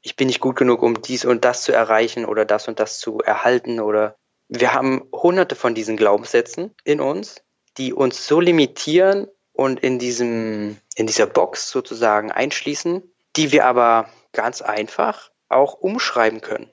Ich 0.00 0.14
bin 0.14 0.28
nicht 0.28 0.38
gut 0.38 0.54
genug, 0.54 0.82
um 0.82 1.02
dies 1.02 1.24
und 1.24 1.44
das 1.44 1.62
zu 1.64 1.72
erreichen 1.72 2.24
oder 2.24 2.44
das 2.44 2.68
und 2.68 2.78
das 2.78 3.00
zu 3.00 3.18
erhalten 3.18 3.80
oder 3.80 4.16
wir 4.48 4.74
haben 4.74 5.08
hunderte 5.12 5.56
von 5.56 5.74
diesen 5.74 5.96
Glaubenssätzen 5.96 6.74
in 6.84 7.00
uns, 7.00 7.42
die 7.78 7.92
uns 7.92 8.26
so 8.28 8.38
limitieren 8.38 9.26
und 9.52 9.80
in 9.80 9.98
diesem, 9.98 10.76
in 10.94 11.08
dieser 11.08 11.26
Box 11.26 11.68
sozusagen 11.70 12.30
einschließen, 12.30 13.02
die 13.34 13.50
wir 13.50 13.66
aber 13.66 14.08
ganz 14.32 14.62
einfach 14.62 15.30
auch 15.48 15.74
umschreiben 15.74 16.40
können. 16.40 16.70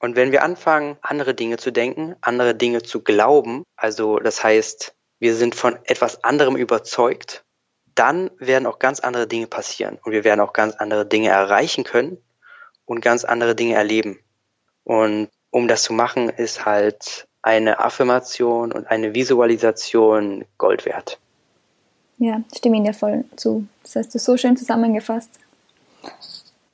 Und 0.00 0.16
wenn 0.16 0.32
wir 0.32 0.42
anfangen, 0.42 0.96
andere 1.00 1.34
Dinge 1.34 1.56
zu 1.56 1.72
denken, 1.72 2.14
andere 2.20 2.54
Dinge 2.54 2.82
zu 2.82 3.02
glauben, 3.02 3.64
also 3.76 4.18
das 4.18 4.44
heißt, 4.44 4.94
wir 5.18 5.34
sind 5.34 5.54
von 5.54 5.78
etwas 5.84 6.22
anderem 6.22 6.56
überzeugt, 6.56 7.44
dann 7.94 8.30
werden 8.38 8.66
auch 8.66 8.78
ganz 8.78 9.00
andere 9.00 9.26
Dinge 9.26 9.48
passieren 9.48 9.98
und 10.04 10.12
wir 10.12 10.22
werden 10.22 10.40
auch 10.40 10.52
ganz 10.52 10.76
andere 10.76 11.04
Dinge 11.04 11.30
erreichen 11.30 11.82
können 11.82 12.18
und 12.84 13.00
ganz 13.00 13.24
andere 13.24 13.56
Dinge 13.56 13.74
erleben. 13.74 14.20
Und 14.84 15.28
um 15.50 15.66
das 15.66 15.82
zu 15.82 15.92
machen, 15.92 16.28
ist 16.28 16.64
halt 16.64 17.26
eine 17.42 17.80
Affirmation 17.80 18.72
und 18.72 18.86
eine 18.86 19.14
Visualisation 19.14 20.44
Gold 20.58 20.86
wert. 20.86 21.18
Ja, 22.18 22.42
stimme 22.56 22.76
Ihnen 22.76 22.86
ja 22.86 22.92
voll 22.92 23.24
zu. 23.36 23.66
Das 23.82 23.96
hast 23.96 24.14
du 24.14 24.18
so 24.18 24.36
schön 24.36 24.56
zusammengefasst. 24.56 25.38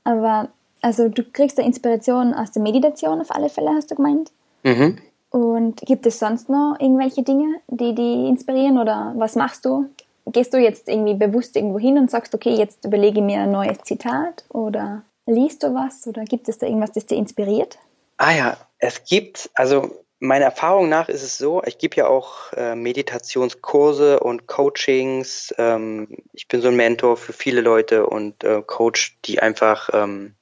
Aber 0.05 0.49
also 0.85 1.09
du 1.09 1.25
kriegst 1.25 1.59
da 1.59 1.63
Inspiration 1.63 2.35
aus 2.35 2.53
der 2.53 2.63
Meditation 2.63 3.21
auf 3.21 3.31
alle 3.31 3.49
Fälle, 3.49 3.71
hast 3.75 3.91
du 3.91 3.95
gemeint. 3.95 4.31
Mhm. 4.65 4.99
Und 5.31 5.81
gibt 5.81 6.07
es 6.07 6.19
sonst 6.19 6.49
noch 6.49 6.77
irgendwelche 6.79 7.23
Dinge, 7.23 7.57
die 7.69 7.95
die 7.95 8.29
inspirieren 8.29 8.79
oder 8.79 9.15
was 9.17 9.35
machst 9.35 9.65
du? 9.65 9.89
Gehst 10.27 10.53
du 10.53 10.59
jetzt 10.59 10.89
irgendwie 10.89 11.15
bewusst 11.15 11.57
irgendwo 11.57 11.79
hin 11.79 11.99
und 11.99 12.11
sagst, 12.11 12.35
okay, 12.35 12.55
jetzt 12.55 12.85
überlege 12.85 13.23
mir 13.23 13.41
ein 13.41 13.51
neues 13.51 13.79
Zitat 13.79 14.45
oder 14.51 15.03
liest 15.27 15.63
du 15.63 15.75
was 15.75 16.07
oder 16.07 16.25
gibt 16.25 16.49
es 16.49 16.59
da 16.59 16.67
irgendwas, 16.67 16.93
das 16.93 17.07
dir 17.07 17.17
inspiriert? 17.17 17.79
Ah 18.19 18.33
ja, 18.33 18.57
es 18.79 19.05
gibt, 19.05 19.51
also 19.55 19.91
meiner 20.21 20.45
Erfahrung 20.45 20.89
nach 20.89 21.09
ist 21.09 21.23
es 21.23 21.39
so, 21.39 21.63
ich 21.65 21.79
gebe 21.79 21.97
ja 21.97 22.07
auch 22.07 22.53
äh, 22.53 22.75
Meditationskurse 22.75 24.21
und 24.21 24.47
Coachings. 24.47 25.55
Ähm, 25.59 26.09
ich 26.33 26.47
bin 26.47 26.61
so 26.61 26.69
ein 26.69 26.77
Mentor 26.77 27.17
für 27.17 27.33
viele 27.33 27.63
Leute 27.63 28.07
und 28.07 28.45
äh, 28.45 28.63
Coach, 28.63 29.19
die 29.25 29.41
einfach 29.41 29.91
ähm, 29.93 30.35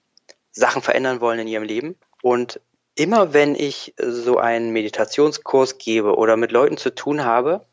Sachen 0.53 0.83
verändern 0.83 1.21
wollen 1.21 1.41
in 1.41 1.49
ihrem 1.49 1.65
Leben. 1.65 1.97
Und 2.23 2.61
immer 2.95 3.33
wenn 3.33 3.55
ich 3.55 3.95
so 3.99 4.39
einen 4.39 4.71
Meditationskurs 4.71 5.79
gebe 5.79 6.17
oder 6.17 6.37
mit 6.37 6.53
Leuten 6.53 6.77
zu 6.77 6.95
tun 6.95 7.25
habe 7.25 7.65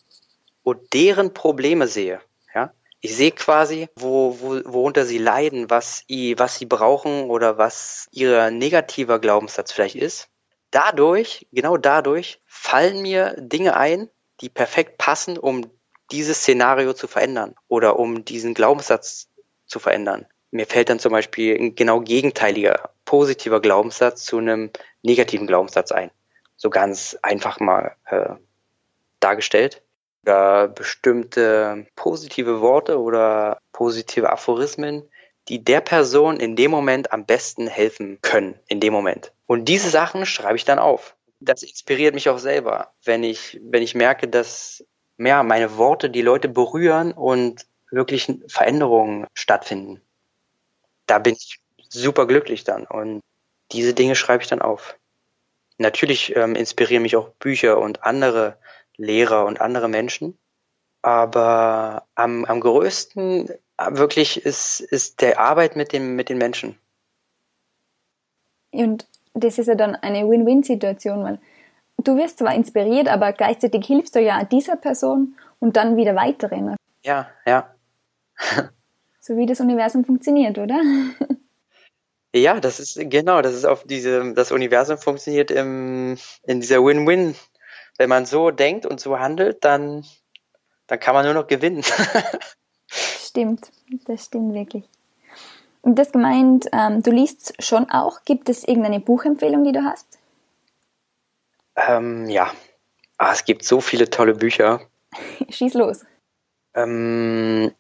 und 0.64 0.94
deren 0.94 1.34
Probleme 1.34 1.88
sehe, 1.88 2.22
ja, 2.56 2.74
ich 3.02 3.16
sehe 3.16 3.32
quasi, 3.32 3.90
wo, 3.96 4.38
wo, 4.40 4.62
worunter 4.66 5.06
sie 5.06 5.18
leiden, 5.18 5.70
was, 5.70 6.04
was 6.10 6.58
sie 6.58 6.66
brauchen 6.66 7.30
oder 7.30 7.58
was 7.58 8.08
ihr 8.12 8.50
negativer 8.52 9.20
Glaubenssatz 9.20 9.72
vielleicht 9.72 9.96
ist. 9.96 10.30
Dadurch, 10.72 11.48
genau 11.52 11.78
dadurch, 11.78 12.42
fallen 12.46 13.02
mir 13.02 13.36
Dinge 13.38 13.76
ein, 13.76 14.10
die 14.42 14.50
perfekt 14.50 14.98
passen, 14.98 15.38
um 15.38 15.70
dieses 16.12 16.40
Szenario 16.40 16.94
zu 16.94 17.08
verändern 17.08 17.56
oder 17.68 18.00
um 18.00 18.26
diesen 18.26 18.54
Glaubenssatz 18.54 19.28
zu 19.66 19.80
verändern. 19.80 20.26
Mir 20.52 20.66
fällt 20.66 20.90
dann 20.90 21.00
zum 21.00 21.12
Beispiel 21.12 21.56
ein 21.56 21.76
genau 21.76 22.02
gegenteiliger, 22.02 22.90
positiver 23.06 23.62
Glaubenssatz 23.62 24.26
zu 24.26 24.38
einem 24.38 24.72
negativen 25.04 25.48
Glaubenssatz 25.48 25.92
ein. 25.92 26.12
So 26.58 26.70
ganz 26.70 27.18
einfach 27.22 27.60
mal 27.60 27.96
äh, 28.06 28.36
dargestellt. 29.20 29.82
Oder 30.24 30.68
bestimmte 30.68 31.88
positive 31.96 32.62
Worte 32.62 33.00
oder 33.00 33.60
positive 33.72 34.30
Aphorismen, 34.30 35.10
die 35.48 35.64
der 35.64 35.82
Person 35.82 36.40
in 36.40 36.56
dem 36.56 36.72
Moment 36.72 37.14
am 37.14 37.26
besten 37.26 37.68
helfen 37.68 38.20
können, 38.22 38.60
in 38.68 38.80
dem 38.80 38.94
Moment. 38.94 39.32
Und 39.48 39.66
diese 39.66 39.90
Sachen 39.90 40.26
schreibe 40.26 40.58
ich 40.58 40.66
dann 40.66 40.78
auf. 40.78 41.16
Das 41.40 41.64
inspiriert 41.64 42.14
mich 42.14 42.30
auch 42.30 42.38
selber, 42.38 42.92
wenn 43.06 43.24
ich, 43.24 43.60
wenn 43.64 43.82
ich 43.82 43.96
merke, 43.96 44.28
dass 44.28 44.86
ja, 45.18 45.42
meine 45.44 45.78
Worte 45.78 46.10
die 46.10 46.22
Leute 46.22 46.50
berühren 46.50 47.14
und 47.14 47.66
wirklich 47.90 48.32
Veränderungen 48.48 49.26
stattfinden 49.34 50.02
da 51.10 51.20
bin 51.20 51.36
ich 51.36 51.60
super 51.90 52.28
glücklich 52.28 52.64
dann. 52.64 52.86
Und 52.86 53.22
diese 53.72 53.94
Dinge 53.94 54.16
schreibe 54.16 54.44
ich 54.44 54.50
dann 54.50 54.62
auf. 54.62 54.98
Natürlich 55.78 56.36
ähm, 56.36 56.56
inspirieren 56.56 57.04
mich 57.04 57.16
auch 57.16 57.30
Bücher 57.40 57.80
und 57.80 58.04
andere 58.04 58.58
Lehrer 58.98 59.46
und 59.46 59.62
andere 59.62 59.88
Menschen. 59.88 60.38
Aber 61.02 62.06
am, 62.16 62.46
am 62.46 62.60
größten 62.60 63.50
wirklich 63.92 64.46
ist, 64.46 64.82
ist 64.82 65.22
der 65.22 65.40
Arbeit 65.40 65.76
mit, 65.76 65.94
dem, 65.94 66.16
mit 66.16 66.30
den 66.30 66.38
Menschen. 66.38 66.78
Und 68.72 69.08
das 69.34 69.58
ist 69.58 69.68
ja 69.68 69.76
dann 69.76 69.96
eine 69.96 70.30
Win-Win-Situation, 70.30 71.24
weil 71.24 71.40
du 71.98 72.18
wirst 72.18 72.40
zwar 72.40 72.54
inspiriert, 72.54 73.08
aber 73.08 73.32
gleichzeitig 73.32 73.86
hilfst 73.86 74.16
du 74.16 74.20
ja 74.20 74.44
dieser 74.44 74.76
Person 74.76 75.38
und 75.60 75.78
dann 75.78 75.96
wieder 75.96 76.16
weiteren. 76.16 76.76
Ja, 77.04 77.30
ja. 77.46 77.74
so 79.30 79.38
wie 79.38 79.46
das 79.46 79.60
Universum 79.60 80.04
funktioniert, 80.04 80.58
oder? 80.58 80.82
Ja, 82.36 82.60
das 82.60 82.80
ist 82.80 83.00
genau, 83.10 83.42
das 83.42 83.56
ist 83.56 83.66
auf 83.66 83.86
diese, 83.86 84.36
das 84.36 84.52
Universum 84.52 85.00
funktioniert 85.00 85.50
im, 85.50 86.16
in 86.44 86.62
dieser 86.62 86.86
Win-Win. 86.86 87.34
Wenn 87.98 88.08
man 88.08 88.28
so 88.28 88.52
denkt 88.52 88.86
und 88.86 89.00
so 89.00 89.18
handelt, 89.18 89.66
dann, 89.66 90.06
dann 90.86 91.00
kann 91.00 91.16
man 91.16 91.26
nur 91.26 91.34
noch 91.34 91.48
gewinnen. 91.48 91.84
stimmt, 92.88 93.72
das 94.06 94.26
stimmt 94.26 94.54
wirklich. 94.54 94.84
Und 95.82 95.96
das 95.96 96.12
gemeint, 96.12 96.68
ähm, 96.72 97.02
du 97.02 97.10
liest 97.10 97.56
schon 97.64 97.90
auch. 97.90 98.24
Gibt 98.26 98.48
es 98.48 98.64
irgendeine 98.64 99.00
Buchempfehlung, 99.00 99.64
die 99.64 99.72
du 99.72 99.84
hast? 99.84 100.20
Ähm, 101.76 102.30
ja, 102.30 102.52
ah, 103.18 103.34
es 103.34 103.44
gibt 103.44 103.66
so 103.66 103.82
viele 103.82 104.08
tolle 104.08 104.36
Bücher. 104.36 104.82
Schieß 105.50 105.74
los. 105.74 106.06
Ähm, 106.76 107.72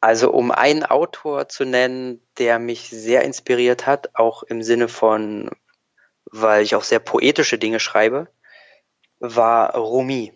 also 0.00 0.30
um 0.32 0.50
einen 0.50 0.84
Autor 0.84 1.48
zu 1.48 1.64
nennen, 1.64 2.26
der 2.38 2.58
mich 2.58 2.88
sehr 2.88 3.22
inspiriert 3.22 3.86
hat, 3.86 4.10
auch 4.14 4.42
im 4.42 4.62
Sinne 4.62 4.88
von, 4.88 5.50
weil 6.24 6.62
ich 6.62 6.74
auch 6.74 6.84
sehr 6.84 7.00
poetische 7.00 7.58
Dinge 7.58 7.80
schreibe, 7.80 8.28
war 9.18 9.74
Rumi. 9.76 10.32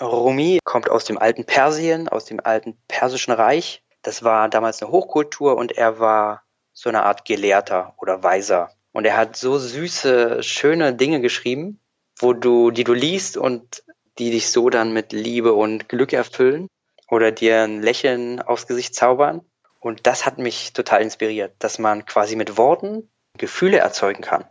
Rumi 0.00 0.60
kommt 0.64 0.90
aus 0.90 1.04
dem 1.04 1.18
alten 1.18 1.44
Persien, 1.44 2.08
aus 2.08 2.24
dem 2.24 2.40
alten 2.42 2.78
persischen 2.88 3.32
Reich. 3.32 3.82
Das 4.02 4.22
war 4.22 4.48
damals 4.48 4.82
eine 4.82 4.90
Hochkultur 4.90 5.56
und 5.56 5.72
er 5.72 5.98
war 5.98 6.42
so 6.72 6.88
eine 6.88 7.02
Art 7.02 7.24
Gelehrter 7.24 7.94
oder 7.98 8.22
Weiser. 8.22 8.70
Und 8.92 9.04
er 9.04 9.16
hat 9.16 9.36
so 9.36 9.58
süße, 9.58 10.42
schöne 10.42 10.94
Dinge 10.94 11.20
geschrieben, 11.20 11.80
wo 12.18 12.32
du, 12.32 12.70
die 12.70 12.84
du 12.84 12.94
liest 12.94 13.36
und 13.36 13.84
die 14.18 14.30
dich 14.30 14.50
so 14.50 14.70
dann 14.70 14.94
mit 14.94 15.12
Liebe 15.12 15.52
und 15.52 15.88
Glück 15.90 16.14
erfüllen 16.14 16.68
oder 17.10 17.32
dir 17.32 17.62
ein 17.62 17.82
Lächeln 17.82 18.40
aufs 18.40 18.66
Gesicht 18.66 18.94
zaubern. 18.94 19.42
Und 19.80 20.06
das 20.06 20.26
hat 20.26 20.38
mich 20.38 20.72
total 20.72 21.02
inspiriert, 21.02 21.54
dass 21.58 21.78
man 21.78 22.06
quasi 22.06 22.36
mit 22.36 22.56
Worten 22.56 23.08
Gefühle 23.38 23.78
erzeugen 23.78 24.22
kann. 24.22 24.44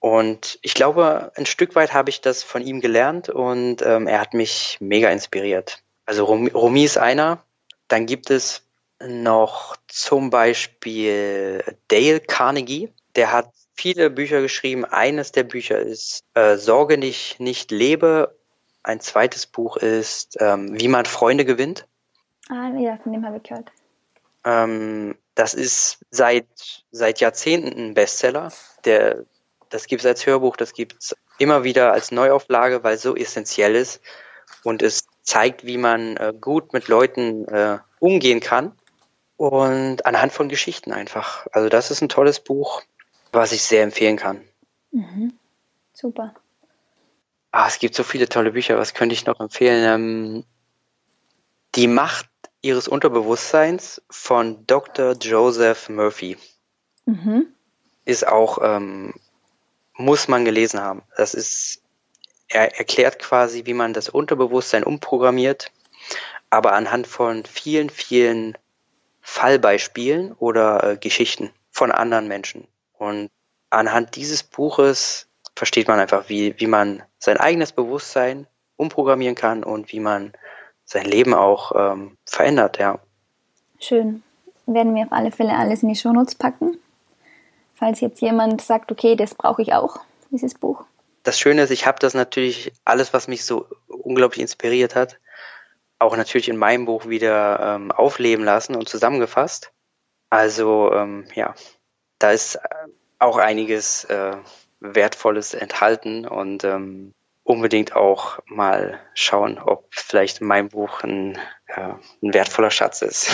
Und 0.00 0.58
ich 0.62 0.74
glaube, 0.74 1.32
ein 1.34 1.46
Stück 1.46 1.74
weit 1.76 1.94
habe 1.94 2.10
ich 2.10 2.20
das 2.20 2.42
von 2.42 2.62
ihm 2.62 2.80
gelernt 2.80 3.30
und 3.30 3.80
ähm, 3.82 4.06
er 4.06 4.20
hat 4.20 4.34
mich 4.34 4.76
mega 4.80 5.08
inspiriert. 5.08 5.82
Also 6.04 6.24
Rumi 6.24 6.84
ist 6.84 6.98
einer. 6.98 7.42
Dann 7.88 8.04
gibt 8.06 8.30
es 8.30 8.62
noch 9.02 9.76
zum 9.88 10.30
Beispiel 10.30 11.62
Dale 11.88 12.20
Carnegie. 12.20 12.92
Der 13.16 13.32
hat 13.32 13.50
viele 13.74 14.10
Bücher 14.10 14.42
geschrieben. 14.42 14.84
Eines 14.84 15.32
der 15.32 15.44
Bücher 15.44 15.78
ist 15.78 16.24
äh, 16.34 16.56
Sorge 16.56 16.98
nicht, 16.98 17.40
nicht 17.40 17.70
lebe 17.70 18.36
ein 18.84 19.00
zweites 19.00 19.46
Buch 19.46 19.76
ist 19.76 20.36
ähm, 20.40 20.78
Wie 20.78 20.88
man 20.88 21.06
Freunde 21.06 21.44
gewinnt. 21.44 21.86
Ah, 22.48 22.70
ja, 22.78 22.96
von 22.98 23.12
dem 23.12 23.26
habe 23.26 23.38
ich 23.38 23.42
gehört. 23.42 23.72
Ähm, 24.44 25.16
das 25.34 25.54
ist 25.54 25.98
seit, 26.10 26.46
seit 26.92 27.20
Jahrzehnten 27.20 27.90
ein 27.90 27.94
Bestseller. 27.94 28.52
Der, 28.84 29.24
das 29.70 29.86
gibt 29.86 30.02
es 30.02 30.06
als 30.06 30.26
Hörbuch, 30.26 30.56
das 30.56 30.74
gibt 30.74 30.96
es 31.00 31.16
immer 31.38 31.64
wieder 31.64 31.92
als 31.92 32.12
Neuauflage, 32.12 32.84
weil 32.84 32.94
es 32.94 33.02
so 33.02 33.16
essentiell 33.16 33.74
ist. 33.74 34.00
Und 34.62 34.82
es 34.82 35.06
zeigt, 35.22 35.64
wie 35.64 35.78
man 35.78 36.16
äh, 36.18 36.34
gut 36.38 36.72
mit 36.74 36.86
Leuten 36.88 37.48
äh, 37.48 37.78
umgehen 37.98 38.40
kann. 38.40 38.72
Und 39.36 40.06
anhand 40.06 40.32
von 40.32 40.48
Geschichten 40.48 40.92
einfach. 40.92 41.46
Also 41.50 41.68
das 41.68 41.90
ist 41.90 42.02
ein 42.02 42.08
tolles 42.08 42.38
Buch, 42.38 42.82
was 43.32 43.50
ich 43.52 43.62
sehr 43.62 43.82
empfehlen 43.82 44.16
kann. 44.16 44.42
Mhm. 44.92 45.32
Super. 45.92 46.34
Ah, 47.56 47.68
es 47.68 47.78
gibt 47.78 47.94
so 47.94 48.02
viele 48.02 48.28
tolle 48.28 48.50
Bücher. 48.50 48.76
Was 48.78 48.94
könnte 48.94 49.12
ich 49.12 49.26
noch 49.26 49.38
empfehlen? 49.38 49.84
Ähm, 49.84 50.44
die 51.76 51.86
Macht 51.86 52.28
ihres 52.62 52.88
Unterbewusstseins 52.88 54.02
von 54.10 54.66
Dr. 54.66 55.12
Joseph 55.12 55.88
Murphy 55.88 56.36
mhm. 57.06 57.46
ist 58.04 58.26
auch, 58.26 58.58
ähm, 58.60 59.14
muss 59.92 60.26
man 60.26 60.44
gelesen 60.44 60.80
haben. 60.80 61.04
Das 61.16 61.32
ist 61.32 61.80
er 62.48 62.76
erklärt 62.76 63.20
quasi, 63.20 63.66
wie 63.66 63.74
man 63.74 63.92
das 63.92 64.08
Unterbewusstsein 64.08 64.82
umprogrammiert, 64.82 65.70
aber 66.50 66.72
anhand 66.72 67.06
von 67.06 67.44
vielen, 67.44 67.88
vielen 67.88 68.58
Fallbeispielen 69.20 70.32
oder 70.32 70.82
äh, 70.82 70.96
Geschichten 70.96 71.52
von 71.70 71.92
anderen 71.92 72.26
Menschen. 72.26 72.66
Und 72.94 73.30
anhand 73.70 74.16
dieses 74.16 74.42
Buches 74.42 75.28
versteht 75.56 75.88
man 75.88 76.00
einfach, 76.00 76.28
wie, 76.28 76.54
wie 76.58 76.66
man 76.66 77.02
sein 77.18 77.36
eigenes 77.38 77.72
Bewusstsein 77.72 78.46
umprogrammieren 78.76 79.34
kann 79.34 79.64
und 79.64 79.92
wie 79.92 80.00
man 80.00 80.32
sein 80.84 81.06
Leben 81.06 81.34
auch 81.34 81.72
ähm, 81.74 82.16
verändert, 82.26 82.78
ja. 82.78 82.98
Schön. 83.80 84.22
Werden 84.66 84.94
wir 84.94 85.04
auf 85.04 85.12
alle 85.12 85.30
Fälle 85.30 85.56
alles 85.56 85.82
in 85.82 85.88
die 85.88 85.96
Shownotes 85.96 86.34
packen. 86.34 86.78
Falls 87.74 88.00
jetzt 88.00 88.20
jemand 88.20 88.60
sagt, 88.60 88.90
okay, 88.92 89.16
das 89.16 89.34
brauche 89.34 89.62
ich 89.62 89.74
auch, 89.74 90.00
dieses 90.30 90.54
Buch. 90.54 90.84
Das 91.22 91.38
Schöne 91.38 91.62
ist, 91.62 91.70
ich 91.70 91.86
habe 91.86 91.98
das 91.98 92.14
natürlich, 92.14 92.72
alles, 92.84 93.12
was 93.12 93.28
mich 93.28 93.44
so 93.44 93.66
unglaublich 93.88 94.40
inspiriert 94.40 94.94
hat, 94.94 95.18
auch 95.98 96.16
natürlich 96.16 96.48
in 96.48 96.56
meinem 96.56 96.84
Buch 96.84 97.06
wieder 97.08 97.76
ähm, 97.76 97.92
aufleben 97.92 98.44
lassen 98.44 98.74
und 98.74 98.88
zusammengefasst. 98.88 99.72
Also 100.30 100.92
ähm, 100.92 101.26
ja, 101.34 101.54
da 102.18 102.32
ist 102.32 102.58
auch 103.18 103.38
einiges 103.38 104.04
äh, 104.04 104.36
Wertvolles 104.84 105.54
enthalten 105.54 106.26
und 106.26 106.62
ähm, 106.64 107.14
unbedingt 107.42 107.96
auch 107.96 108.38
mal 108.46 109.00
schauen, 109.14 109.58
ob 109.58 109.86
vielleicht 109.90 110.40
mein 110.40 110.68
Buch 110.68 111.02
ein, 111.02 111.38
äh, 111.66 111.94
ein 112.22 112.34
wertvoller 112.34 112.70
Schatz 112.70 113.02
ist. 113.02 113.30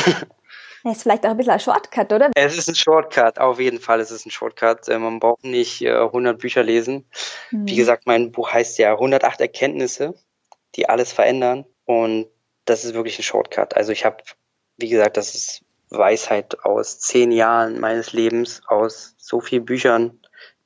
Es 0.84 0.92
ist 0.96 1.02
vielleicht 1.02 1.26
auch 1.26 1.30
ein 1.30 1.36
bisschen 1.36 1.52
ein 1.52 1.60
Shortcut, 1.60 2.12
oder? 2.12 2.30
Es 2.34 2.56
ist 2.56 2.68
ein 2.68 2.74
Shortcut, 2.74 3.38
auf 3.38 3.58
jeden 3.58 3.80
Fall 3.80 4.00
ist 4.00 4.10
es 4.10 4.24
ein 4.24 4.30
Shortcut. 4.30 4.88
Äh, 4.88 4.98
man 4.98 5.18
braucht 5.18 5.44
nicht 5.44 5.84
100 5.86 6.34
äh, 6.34 6.38
Bücher 6.38 6.62
lesen. 6.62 7.08
Mhm. 7.50 7.68
Wie 7.68 7.76
gesagt, 7.76 8.06
mein 8.06 8.32
Buch 8.32 8.52
heißt 8.52 8.78
ja 8.78 8.92
108 8.92 9.40
Erkenntnisse, 9.40 10.14
die 10.76 10.88
alles 10.88 11.12
verändern. 11.12 11.64
Und 11.84 12.26
das 12.64 12.84
ist 12.84 12.94
wirklich 12.94 13.18
ein 13.18 13.24
Shortcut. 13.24 13.76
Also 13.76 13.92
ich 13.92 14.04
habe, 14.04 14.18
wie 14.76 14.88
gesagt, 14.88 15.16
das 15.16 15.34
ist 15.34 15.62
Weisheit 15.88 16.64
aus 16.64 17.00
zehn 17.00 17.32
Jahren 17.32 17.80
meines 17.80 18.12
Lebens, 18.12 18.62
aus 18.66 19.14
so 19.18 19.40
vielen 19.40 19.64
Büchern, 19.64 20.20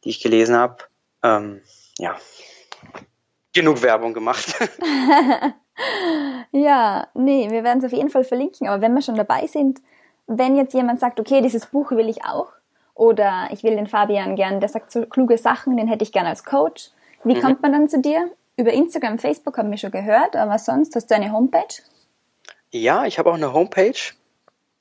die 0.05 0.11
ich 0.11 0.21
gelesen 0.21 0.57
habe. 0.57 0.77
Ähm, 1.23 1.61
ja, 1.99 2.17
genug 3.55 3.83
Werbung 3.83 4.13
gemacht. 4.13 4.55
ja, 6.53 7.07
nee, 7.15 7.51
wir 7.51 7.65
werden 7.65 7.79
es 7.79 7.85
auf 7.85 7.93
jeden 7.93 8.11
Fall 8.11 8.25
verlinken. 8.25 8.69
Aber 8.69 8.83
wenn 8.83 8.95
wir 8.95 9.03
schon 9.03 9.17
dabei 9.17 9.47
sind, 9.47 9.81
wenn 10.27 10.57
jetzt 10.57 10.75
jemand 10.75 11.01
sagt, 11.01 11.21
okay, 11.21 11.41
dieses 11.41 11.67
Buch 11.67 11.91
will 11.93 12.09
ich 12.09 12.25
auch, 12.25 12.49
oder 12.95 13.49
ich 13.51 13.63
will 13.63 13.75
den 13.75 13.87
Fabian 13.87 14.37
gern, 14.37 14.61
der 14.61 14.69
sagt 14.69 14.93
so 14.93 15.05
kluge 15.07 15.37
Sachen, 15.39 15.77
den 15.77 15.89
hätte 15.89 16.05
ich 16.05 16.13
gern 16.13 16.27
als 16.27 16.45
Coach. 16.45 16.91
Wie 17.25 17.35
mhm. 17.35 17.41
kommt 17.41 17.63
man 17.63 17.73
dann 17.73 17.89
zu 17.89 18.01
dir? 18.01 18.31
Über 18.57 18.73
Instagram, 18.73 19.19
Facebook 19.19 19.59
haben 19.59 19.71
wir 19.71 19.79
schon 19.79 19.91
gehört, 19.91 20.37
aber 20.37 20.59
sonst 20.59 20.95
hast 20.95 21.11
du 21.11 21.17
eine 21.17 21.33
Homepage? 21.33 21.83
Ja, 22.71 23.05
ich 23.05 23.19
habe 23.19 23.31
auch 23.31 23.35
eine 23.35 23.53
Homepage. 23.53 23.99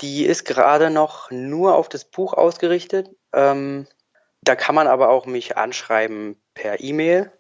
Die 0.01 0.25
ist 0.25 0.45
gerade 0.45 0.91
noch 0.91 1.31
nur 1.31 1.75
auf 1.75 1.89
das 1.89 2.05
Buch 2.05 2.33
ausgerichtet. 2.33 3.09
Ähm, 3.33 3.87
da 4.43 4.55
kann 4.55 4.75
man 4.75 4.87
aber 4.87 5.09
auch 5.09 5.25
mich 5.25 5.57
anschreiben 5.57 6.35
per 6.53 6.81
E-Mail. 6.81 7.31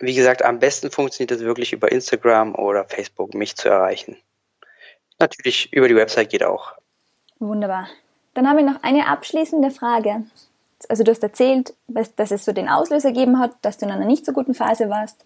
Wie 0.00 0.14
gesagt, 0.14 0.44
am 0.44 0.58
besten 0.58 0.90
funktioniert 0.90 1.32
es 1.32 1.40
wirklich 1.40 1.72
über 1.72 1.90
Instagram 1.90 2.54
oder 2.54 2.84
Facebook, 2.84 3.34
mich 3.34 3.56
zu 3.56 3.68
erreichen. 3.68 4.16
Natürlich 5.18 5.72
über 5.72 5.88
die 5.88 5.96
Website 5.96 6.30
geht 6.30 6.44
auch. 6.44 6.72
Wunderbar. 7.38 7.88
Dann 8.34 8.48
habe 8.48 8.60
ich 8.60 8.66
noch 8.66 8.82
eine 8.82 9.08
abschließende 9.08 9.70
Frage. 9.70 10.24
Also 10.88 11.02
du 11.02 11.10
hast 11.10 11.22
erzählt, 11.22 11.74
dass 11.88 12.30
es 12.30 12.44
so 12.44 12.52
den 12.52 12.68
Auslöser 12.68 13.10
gegeben 13.10 13.40
hat, 13.40 13.52
dass 13.62 13.78
du 13.78 13.86
in 13.86 13.92
einer 13.92 14.04
nicht 14.04 14.24
so 14.24 14.32
guten 14.32 14.54
Phase 14.54 14.88
warst. 14.88 15.24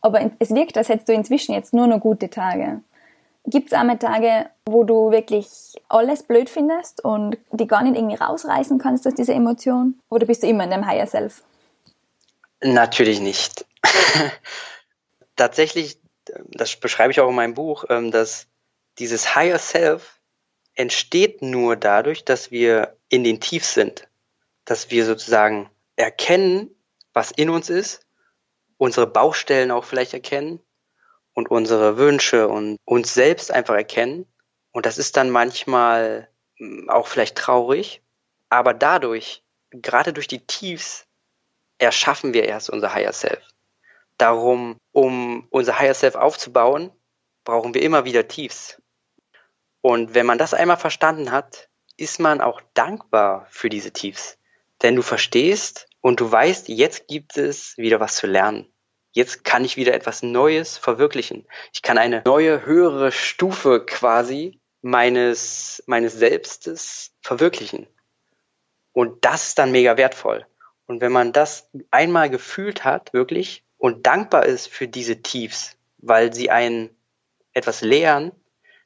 Aber 0.00 0.28
es 0.38 0.50
wirkt, 0.50 0.76
als 0.76 0.88
hättest 0.88 1.08
du 1.08 1.12
inzwischen 1.12 1.54
jetzt 1.54 1.72
nur 1.72 1.86
noch 1.86 2.00
gute 2.00 2.30
Tage. 2.30 2.80
Gibt 3.50 3.68
es 3.68 3.72
einmal 3.72 3.98
Tage, 3.98 4.50
wo 4.66 4.84
du 4.84 5.10
wirklich 5.10 5.48
alles 5.88 6.22
blöd 6.22 6.50
findest 6.50 7.02
und 7.02 7.38
die 7.50 7.66
gar 7.66 7.82
nicht 7.82 7.96
irgendwie 7.96 8.16
rausreißen 8.16 8.78
kannst 8.78 9.06
aus 9.06 9.14
dieser 9.14 9.34
Emotion? 9.34 9.98
Oder 10.10 10.26
bist 10.26 10.42
du 10.42 10.48
immer 10.48 10.64
in 10.64 10.70
deinem 10.70 10.86
Higher 10.86 11.06
Self? 11.06 11.42
Natürlich 12.60 13.20
nicht. 13.20 13.64
Tatsächlich, 15.36 15.98
das 16.48 16.76
beschreibe 16.76 17.10
ich 17.10 17.20
auch 17.20 17.30
in 17.30 17.36
meinem 17.36 17.54
Buch, 17.54 17.86
ähm, 17.88 18.10
dass 18.10 18.48
dieses 18.98 19.34
Higher 19.34 19.58
Self 19.58 20.20
entsteht 20.74 21.40
nur 21.40 21.76
dadurch, 21.76 22.26
dass 22.26 22.50
wir 22.50 22.98
in 23.08 23.24
den 23.24 23.40
Tiefs 23.40 23.72
sind. 23.72 24.08
Dass 24.66 24.90
wir 24.90 25.06
sozusagen 25.06 25.70
erkennen, 25.96 26.68
was 27.14 27.30
in 27.30 27.48
uns 27.48 27.70
ist, 27.70 28.04
unsere 28.76 29.06
Baustellen 29.06 29.70
auch 29.70 29.84
vielleicht 29.84 30.12
erkennen 30.12 30.60
und 31.38 31.52
unsere 31.52 31.96
Wünsche 31.98 32.48
und 32.48 32.78
uns 32.84 33.14
selbst 33.14 33.52
einfach 33.52 33.76
erkennen. 33.76 34.26
Und 34.72 34.86
das 34.86 34.98
ist 34.98 35.16
dann 35.16 35.30
manchmal 35.30 36.28
hm, 36.56 36.90
auch 36.90 37.06
vielleicht 37.06 37.36
traurig, 37.36 38.02
aber 38.48 38.74
dadurch, 38.74 39.44
gerade 39.70 40.12
durch 40.12 40.26
die 40.26 40.44
Tiefs, 40.44 41.06
erschaffen 41.78 42.34
wir 42.34 42.44
erst 42.44 42.70
unser 42.70 42.92
Higher 42.92 43.12
Self. 43.12 43.40
Darum, 44.16 44.78
um 44.90 45.46
unser 45.50 45.78
Higher 45.78 45.94
Self 45.94 46.16
aufzubauen, 46.16 46.90
brauchen 47.44 47.72
wir 47.72 47.82
immer 47.82 48.04
wieder 48.04 48.26
Tiefs. 48.26 48.82
Und 49.80 50.14
wenn 50.14 50.26
man 50.26 50.38
das 50.38 50.54
einmal 50.54 50.76
verstanden 50.76 51.30
hat, 51.30 51.68
ist 51.96 52.18
man 52.18 52.40
auch 52.40 52.60
dankbar 52.74 53.46
für 53.48 53.68
diese 53.68 53.92
Tiefs. 53.92 54.38
Denn 54.82 54.96
du 54.96 55.02
verstehst 55.02 55.86
und 56.00 56.18
du 56.18 56.32
weißt, 56.32 56.68
jetzt 56.68 57.06
gibt 57.06 57.36
es 57.36 57.78
wieder 57.78 58.00
was 58.00 58.16
zu 58.16 58.26
lernen. 58.26 58.72
Jetzt 59.12 59.44
kann 59.44 59.64
ich 59.64 59.76
wieder 59.76 59.94
etwas 59.94 60.22
Neues 60.22 60.76
verwirklichen. 60.76 61.46
Ich 61.72 61.82
kann 61.82 61.98
eine 61.98 62.22
neue, 62.24 62.64
höhere 62.64 63.10
Stufe 63.10 63.84
quasi 63.84 64.60
meines, 64.82 65.82
meines 65.86 66.14
Selbstes 66.14 67.12
verwirklichen. 67.20 67.86
Und 68.92 69.24
das 69.24 69.48
ist 69.48 69.58
dann 69.58 69.72
mega 69.72 69.96
wertvoll. 69.96 70.46
Und 70.86 71.00
wenn 71.00 71.12
man 71.12 71.32
das 71.32 71.68
einmal 71.90 72.30
gefühlt 72.30 72.84
hat, 72.84 73.12
wirklich, 73.12 73.64
und 73.76 74.06
dankbar 74.06 74.46
ist 74.46 74.68
für 74.68 74.88
diese 74.88 75.22
Tiefs, 75.22 75.76
weil 75.98 76.32
sie 76.32 76.50
einen 76.50 76.90
etwas 77.52 77.80
lehren, 77.80 78.32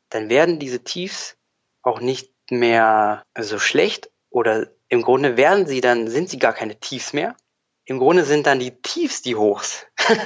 dann 0.08 0.28
werden 0.28 0.58
diese 0.58 0.84
Tiefs 0.84 1.36
auch 1.82 2.00
nicht 2.00 2.30
mehr 2.50 3.24
so 3.38 3.58
schlecht 3.58 4.10
oder 4.30 4.68
im 4.88 5.02
Grunde 5.02 5.36
werden 5.36 5.66
sie 5.66 5.80
dann, 5.80 6.08
sind 6.08 6.28
sie 6.28 6.38
gar 6.38 6.52
keine 6.52 6.78
Tiefs 6.78 7.12
mehr, 7.12 7.34
im 7.84 7.98
Grunde 7.98 8.24
sind 8.24 8.46
dann 8.46 8.58
die 8.58 8.80
Tiefs 8.82 9.22
die 9.22 9.36
Hochs. 9.36 9.86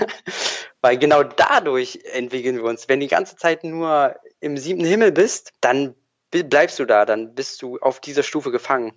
Weil 0.82 0.98
genau 0.98 1.22
dadurch 1.22 2.00
entwickeln 2.12 2.56
wir 2.56 2.64
uns. 2.64 2.88
Wenn 2.88 3.00
die 3.00 3.08
ganze 3.08 3.36
Zeit 3.36 3.64
nur 3.64 4.16
im 4.40 4.56
siebten 4.56 4.84
Himmel 4.84 5.12
bist, 5.12 5.52
dann 5.60 5.94
bleibst 6.30 6.78
du 6.78 6.84
da, 6.84 7.06
dann 7.06 7.34
bist 7.34 7.62
du 7.62 7.78
auf 7.78 8.00
dieser 8.00 8.22
Stufe 8.22 8.50
gefangen. 8.50 8.92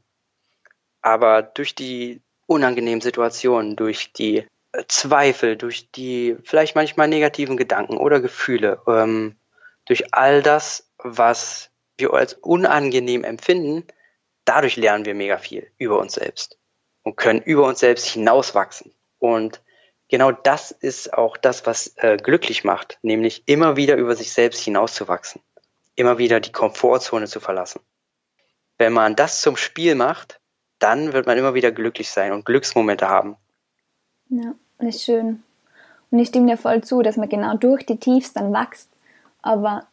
Aber 1.01 1.41
durch 1.41 1.73
die 1.73 2.21
unangenehmen 2.47 3.01
Situationen, 3.01 3.75
durch 3.75 4.11
die 4.11 4.45
Zweifel, 4.87 5.55
durch 5.55 5.89
die 5.91 6.35
vielleicht 6.43 6.75
manchmal 6.75 7.07
negativen 7.07 7.57
Gedanken 7.57 7.97
oder 7.97 8.19
Gefühle, 8.19 8.81
ähm, 8.87 9.37
durch 9.85 10.13
all 10.13 10.43
das, 10.43 10.91
was 10.97 11.71
wir 11.97 12.13
als 12.13 12.33
unangenehm 12.33 13.23
empfinden, 13.23 13.87
dadurch 14.45 14.75
lernen 14.75 15.05
wir 15.05 15.15
mega 15.15 15.37
viel 15.37 15.71
über 15.77 15.99
uns 15.99 16.13
selbst 16.13 16.58
und 17.03 17.17
können 17.17 17.41
über 17.41 17.65
uns 17.65 17.79
selbst 17.79 18.07
hinauswachsen. 18.07 18.93
Und 19.19 19.62
genau 20.09 20.31
das 20.31 20.71
ist 20.71 21.13
auch 21.13 21.38
das, 21.38 21.65
was 21.65 21.93
äh, 21.97 22.17
glücklich 22.17 22.63
macht, 22.63 22.99
nämlich 23.01 23.43
immer 23.45 23.75
wieder 23.75 23.95
über 23.95 24.15
sich 24.15 24.33
selbst 24.33 24.62
hinauszuwachsen, 24.62 25.41
immer 25.95 26.17
wieder 26.17 26.39
die 26.39 26.51
Komfortzone 26.51 27.27
zu 27.27 27.39
verlassen. 27.39 27.81
Wenn 28.77 28.93
man 28.93 29.15
das 29.15 29.41
zum 29.41 29.57
Spiel 29.57 29.95
macht, 29.95 30.39
dann 30.79 31.13
wird 31.13 31.27
man 31.27 31.38
immer 31.38 31.53
wieder 31.53 31.71
glücklich 31.71 32.09
sein 32.09 32.31
und 32.31 32.45
Glücksmomente 32.45 33.09
haben. 33.09 33.35
Ja, 34.29 34.53
das 34.77 34.95
ist 34.95 35.03
schön. 35.03 35.43
Und 36.12 36.19
ich 36.19 36.29
stimme 36.29 36.47
dir 36.47 36.57
voll 36.57 36.81
zu, 36.81 37.01
dass 37.01 37.17
man 37.17 37.29
genau 37.29 37.55
durch 37.57 37.85
die 37.85 37.97
Tiefs 37.97 38.33
dann 38.33 38.53
wächst. 38.53 38.89
Aber 39.41 39.88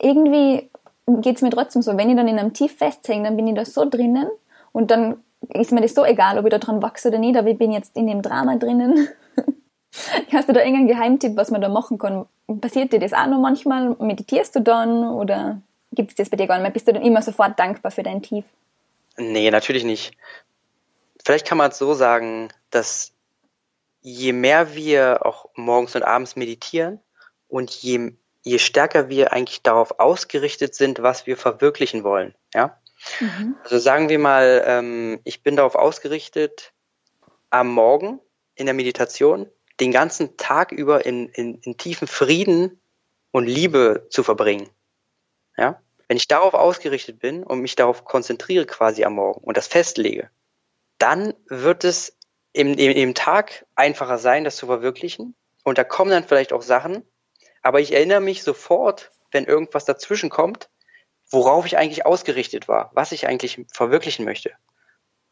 irgendwie 0.00 0.70
geht 1.06 1.36
es 1.36 1.42
mir 1.42 1.50
trotzdem 1.50 1.82
so, 1.82 1.96
wenn 1.96 2.10
ich 2.10 2.16
dann 2.16 2.28
in 2.28 2.38
einem 2.38 2.52
Tief 2.52 2.76
festhänge, 2.76 3.24
dann 3.24 3.36
bin 3.36 3.46
ich 3.48 3.54
da 3.54 3.64
so 3.64 3.88
drinnen 3.88 4.28
und 4.72 4.90
dann 4.90 5.22
ist 5.54 5.72
mir 5.72 5.80
das 5.80 5.94
so 5.94 6.04
egal, 6.04 6.38
ob 6.38 6.44
ich 6.44 6.50
da 6.50 6.58
dran 6.58 6.82
wachse 6.82 7.08
oder 7.08 7.18
nicht, 7.18 7.36
aber 7.36 7.48
ich 7.48 7.58
bin 7.58 7.72
jetzt 7.72 7.96
in 7.96 8.06
dem 8.06 8.22
Drama 8.22 8.56
drinnen. 8.56 9.08
Hast 10.32 10.48
du 10.48 10.52
da 10.52 10.60
irgendeinen 10.60 10.88
Geheimtipp, 10.88 11.36
was 11.36 11.50
man 11.50 11.60
da 11.60 11.68
machen 11.68 11.98
kann? 11.98 12.26
Passiert 12.60 12.92
dir 12.92 13.00
das 13.00 13.12
auch 13.12 13.26
noch 13.26 13.40
manchmal? 13.40 13.96
Meditierst 13.98 14.54
du 14.56 14.60
dann 14.60 15.04
oder 15.04 15.60
gibt 15.92 16.10
es 16.10 16.16
das 16.16 16.30
bei 16.30 16.36
dir 16.36 16.46
gar 16.46 16.56
nicht 16.56 16.62
mehr? 16.62 16.72
Bist 16.72 16.88
du 16.88 16.92
dann 16.92 17.02
immer 17.02 17.22
sofort 17.22 17.58
dankbar 17.58 17.90
für 17.90 18.02
dein 18.02 18.22
Tief? 18.22 18.44
Nee, 19.16 19.50
natürlich 19.50 19.84
nicht. 19.84 20.16
Vielleicht 21.24 21.46
kann 21.46 21.58
man 21.58 21.70
es 21.70 21.78
so 21.78 21.94
sagen, 21.94 22.50
dass 22.70 23.12
je 24.02 24.32
mehr 24.32 24.74
wir 24.74 25.24
auch 25.24 25.48
morgens 25.54 25.96
und 25.96 26.02
abends 26.04 26.36
meditieren 26.36 27.00
und 27.48 27.70
je, 27.70 28.12
je 28.42 28.58
stärker 28.58 29.08
wir 29.08 29.32
eigentlich 29.32 29.62
darauf 29.62 29.98
ausgerichtet 29.98 30.74
sind, 30.74 31.02
was 31.02 31.26
wir 31.26 31.36
verwirklichen 31.36 32.04
wollen, 32.04 32.34
ja, 32.54 32.78
Mhm. 33.20 33.56
Also 33.62 33.78
sagen 33.78 34.08
wir 34.08 34.18
mal, 34.18 34.62
ähm, 34.66 35.20
ich 35.24 35.42
bin 35.42 35.56
darauf 35.56 35.74
ausgerichtet, 35.74 36.72
am 37.50 37.72
Morgen 37.72 38.20
in 38.54 38.66
der 38.66 38.74
Meditation 38.74 39.48
den 39.80 39.92
ganzen 39.92 40.36
Tag 40.36 40.72
über 40.72 41.06
in, 41.06 41.28
in, 41.30 41.60
in 41.60 41.76
tiefen 41.76 42.08
Frieden 42.08 42.80
und 43.30 43.46
Liebe 43.46 44.06
zu 44.10 44.22
verbringen. 44.22 44.70
Ja? 45.56 45.80
Wenn 46.08 46.16
ich 46.16 46.28
darauf 46.28 46.54
ausgerichtet 46.54 47.18
bin 47.18 47.42
und 47.42 47.60
mich 47.60 47.76
darauf 47.76 48.04
konzentriere 48.04 48.66
quasi 48.66 49.04
am 49.04 49.14
Morgen 49.14 49.42
und 49.42 49.56
das 49.56 49.66
festlege, 49.66 50.30
dann 50.98 51.34
wird 51.46 51.84
es 51.84 52.16
im, 52.52 52.74
im, 52.78 52.92
im 52.92 53.14
Tag 53.14 53.66
einfacher 53.74 54.18
sein, 54.18 54.44
das 54.44 54.56
zu 54.56 54.66
verwirklichen. 54.66 55.34
Und 55.62 55.78
da 55.78 55.84
kommen 55.84 56.10
dann 56.10 56.24
vielleicht 56.24 56.52
auch 56.52 56.62
Sachen, 56.62 57.02
aber 57.62 57.80
ich 57.80 57.92
erinnere 57.92 58.20
mich 58.20 58.42
sofort, 58.42 59.10
wenn 59.32 59.44
irgendwas 59.44 59.84
dazwischen 59.84 60.30
kommt, 60.30 60.70
worauf 61.30 61.66
ich 61.66 61.76
eigentlich 61.76 62.06
ausgerichtet 62.06 62.68
war, 62.68 62.90
was 62.94 63.12
ich 63.12 63.26
eigentlich 63.26 63.64
verwirklichen 63.72 64.24
möchte. 64.24 64.52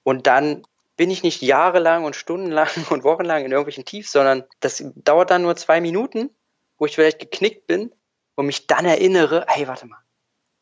Und 0.02 0.26
dann 0.26 0.62
bin 0.96 1.10
ich 1.10 1.22
nicht 1.22 1.42
jahrelang 1.42 2.04
und 2.04 2.16
stundenlang 2.16 2.68
und 2.90 3.04
wochenlang 3.04 3.44
in 3.44 3.52
irgendwelchen 3.52 3.84
Tiefs, 3.84 4.12
sondern 4.12 4.44
das 4.60 4.84
dauert 4.96 5.30
dann 5.30 5.42
nur 5.42 5.56
zwei 5.56 5.80
Minuten, 5.80 6.30
wo 6.78 6.86
ich 6.86 6.94
vielleicht 6.94 7.18
geknickt 7.18 7.66
bin 7.66 7.92
und 8.34 8.46
mich 8.46 8.66
dann 8.66 8.84
erinnere, 8.84 9.46
hey, 9.48 9.68
warte 9.68 9.86
mal, 9.86 10.02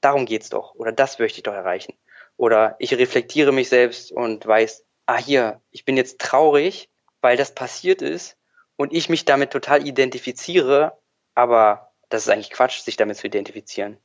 darum 0.01 0.27
geht's 0.27 0.51
doch 0.51 0.75
oder 0.75 0.93
das 0.93 1.19
möchte 1.19 1.39
ich 1.39 1.43
doch 1.43 1.55
erreichen. 1.55 1.95
Oder 2.37 2.77
ich 2.79 2.95
reflektiere 2.95 3.53
mich 3.53 3.69
selbst 3.69 4.11
und 4.11 4.47
weiß, 4.47 4.85
ah 5.07 5.19
hier, 5.19 5.61
ich 5.71 5.85
bin 5.85 5.97
jetzt 5.97 6.19
traurig, 6.19 6.91
weil 7.21 7.37
das 7.37 7.55
passiert 7.55 8.03
ist 8.03 8.37
und 8.77 8.93
ich 8.93 9.09
mich 9.09 9.25
damit 9.25 9.51
total 9.51 9.87
identifiziere, 9.87 10.99
aber 11.35 11.93
das 12.09 12.23
ist 12.23 12.29
eigentlich 12.29 12.51
Quatsch, 12.51 12.81
sich 12.81 12.97
damit 12.97 13.17
zu 13.17 13.27
identifizieren. 13.27 13.99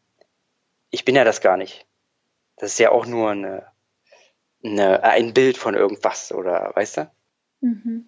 Ich 0.89 1.06
bin 1.06 1.15
ja 1.15 1.23
das 1.23 1.41
gar 1.41 1.58
nicht. 1.58 1.86
Das 2.58 2.71
ist 2.71 2.80
ja 2.80 2.91
auch 2.91 3.06
nur 3.06 3.32
eine, 3.32 3.67
eine, 4.63 5.04
ein 5.04 5.34
Bild 5.34 5.58
von 5.58 5.76
irgendwas 5.76 6.32
oder 6.32 6.71
weißt 6.76 6.97
du? 6.97 7.12
Mhm. 7.62 8.08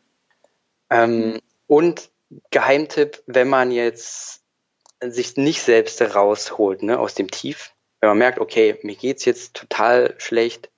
Ähm, 0.89 1.39
und 1.67 2.09
Geheimtipp, 2.51 3.23
wenn 3.25 3.47
man 3.47 3.71
jetzt 3.71 4.43
sich 5.01 5.37
nicht 5.37 5.61
selbst 5.61 6.01
rausholt 6.01 6.83
ne, 6.83 6.99
aus 6.99 7.15
dem 7.15 7.31
Tief, 7.31 7.73
wenn 7.99 8.09
man 8.09 8.17
merkt, 8.17 8.39
okay, 8.39 8.79
mir 8.83 8.95
geht's 8.95 9.25
jetzt 9.25 9.55
total 9.55 10.15
schlecht, 10.17 10.69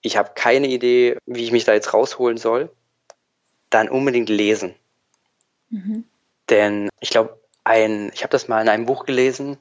ich 0.00 0.16
habe 0.16 0.32
keine 0.34 0.66
Idee, 0.66 1.16
wie 1.26 1.44
ich 1.44 1.52
mich 1.52 1.64
da 1.64 1.72
jetzt 1.72 1.94
rausholen 1.94 2.36
soll, 2.36 2.70
dann 3.70 3.88
unbedingt 3.88 4.28
lesen. 4.28 4.74
Mhm. 5.70 6.04
Denn 6.50 6.88
ich 7.00 7.10
glaube, 7.10 7.40
ein, 7.64 8.10
ich 8.12 8.22
habe 8.22 8.32
das 8.32 8.48
mal 8.48 8.60
in 8.60 8.68
einem 8.68 8.86
Buch 8.86 9.06
gelesen, 9.06 9.58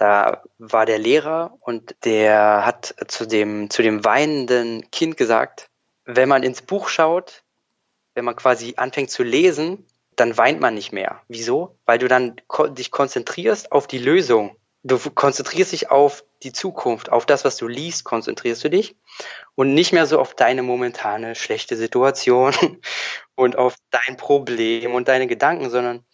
da 0.00 0.42
war 0.56 0.86
der 0.86 0.98
Lehrer 0.98 1.58
und 1.60 1.94
der 2.04 2.64
hat 2.64 2.94
zu 3.08 3.26
dem, 3.26 3.68
zu 3.68 3.82
dem 3.82 4.02
weinenden 4.02 4.90
Kind 4.90 5.18
gesagt, 5.18 5.68
wenn 6.06 6.26
man 6.26 6.42
ins 6.42 6.62
Buch 6.62 6.88
schaut, 6.88 7.44
wenn 8.14 8.24
man 8.24 8.34
quasi 8.34 8.74
anfängt 8.78 9.10
zu 9.10 9.22
lesen, 9.22 9.86
dann 10.16 10.38
weint 10.38 10.58
man 10.58 10.72
nicht 10.72 10.90
mehr. 10.92 11.20
Wieso? 11.28 11.76
Weil 11.84 11.98
du 11.98 12.08
dann 12.08 12.40
dich 12.70 12.90
konzentrierst 12.90 13.72
auf 13.72 13.86
die 13.86 13.98
Lösung. 13.98 14.56
Du 14.82 14.98
konzentrierst 14.98 15.72
dich 15.72 15.90
auf 15.90 16.24
die 16.42 16.52
Zukunft, 16.54 17.12
auf 17.12 17.26
das, 17.26 17.44
was 17.44 17.58
du 17.58 17.68
liest, 17.68 18.04
konzentrierst 18.04 18.64
du 18.64 18.70
dich 18.70 18.96
und 19.54 19.74
nicht 19.74 19.92
mehr 19.92 20.06
so 20.06 20.18
auf 20.18 20.34
deine 20.34 20.62
momentane 20.62 21.34
schlechte 21.34 21.76
Situation 21.76 22.54
und 23.34 23.56
auf 23.56 23.76
dein 23.90 24.16
Problem 24.16 24.94
und 24.94 25.08
deine 25.08 25.26
Gedanken, 25.26 25.68
sondern 25.68 26.06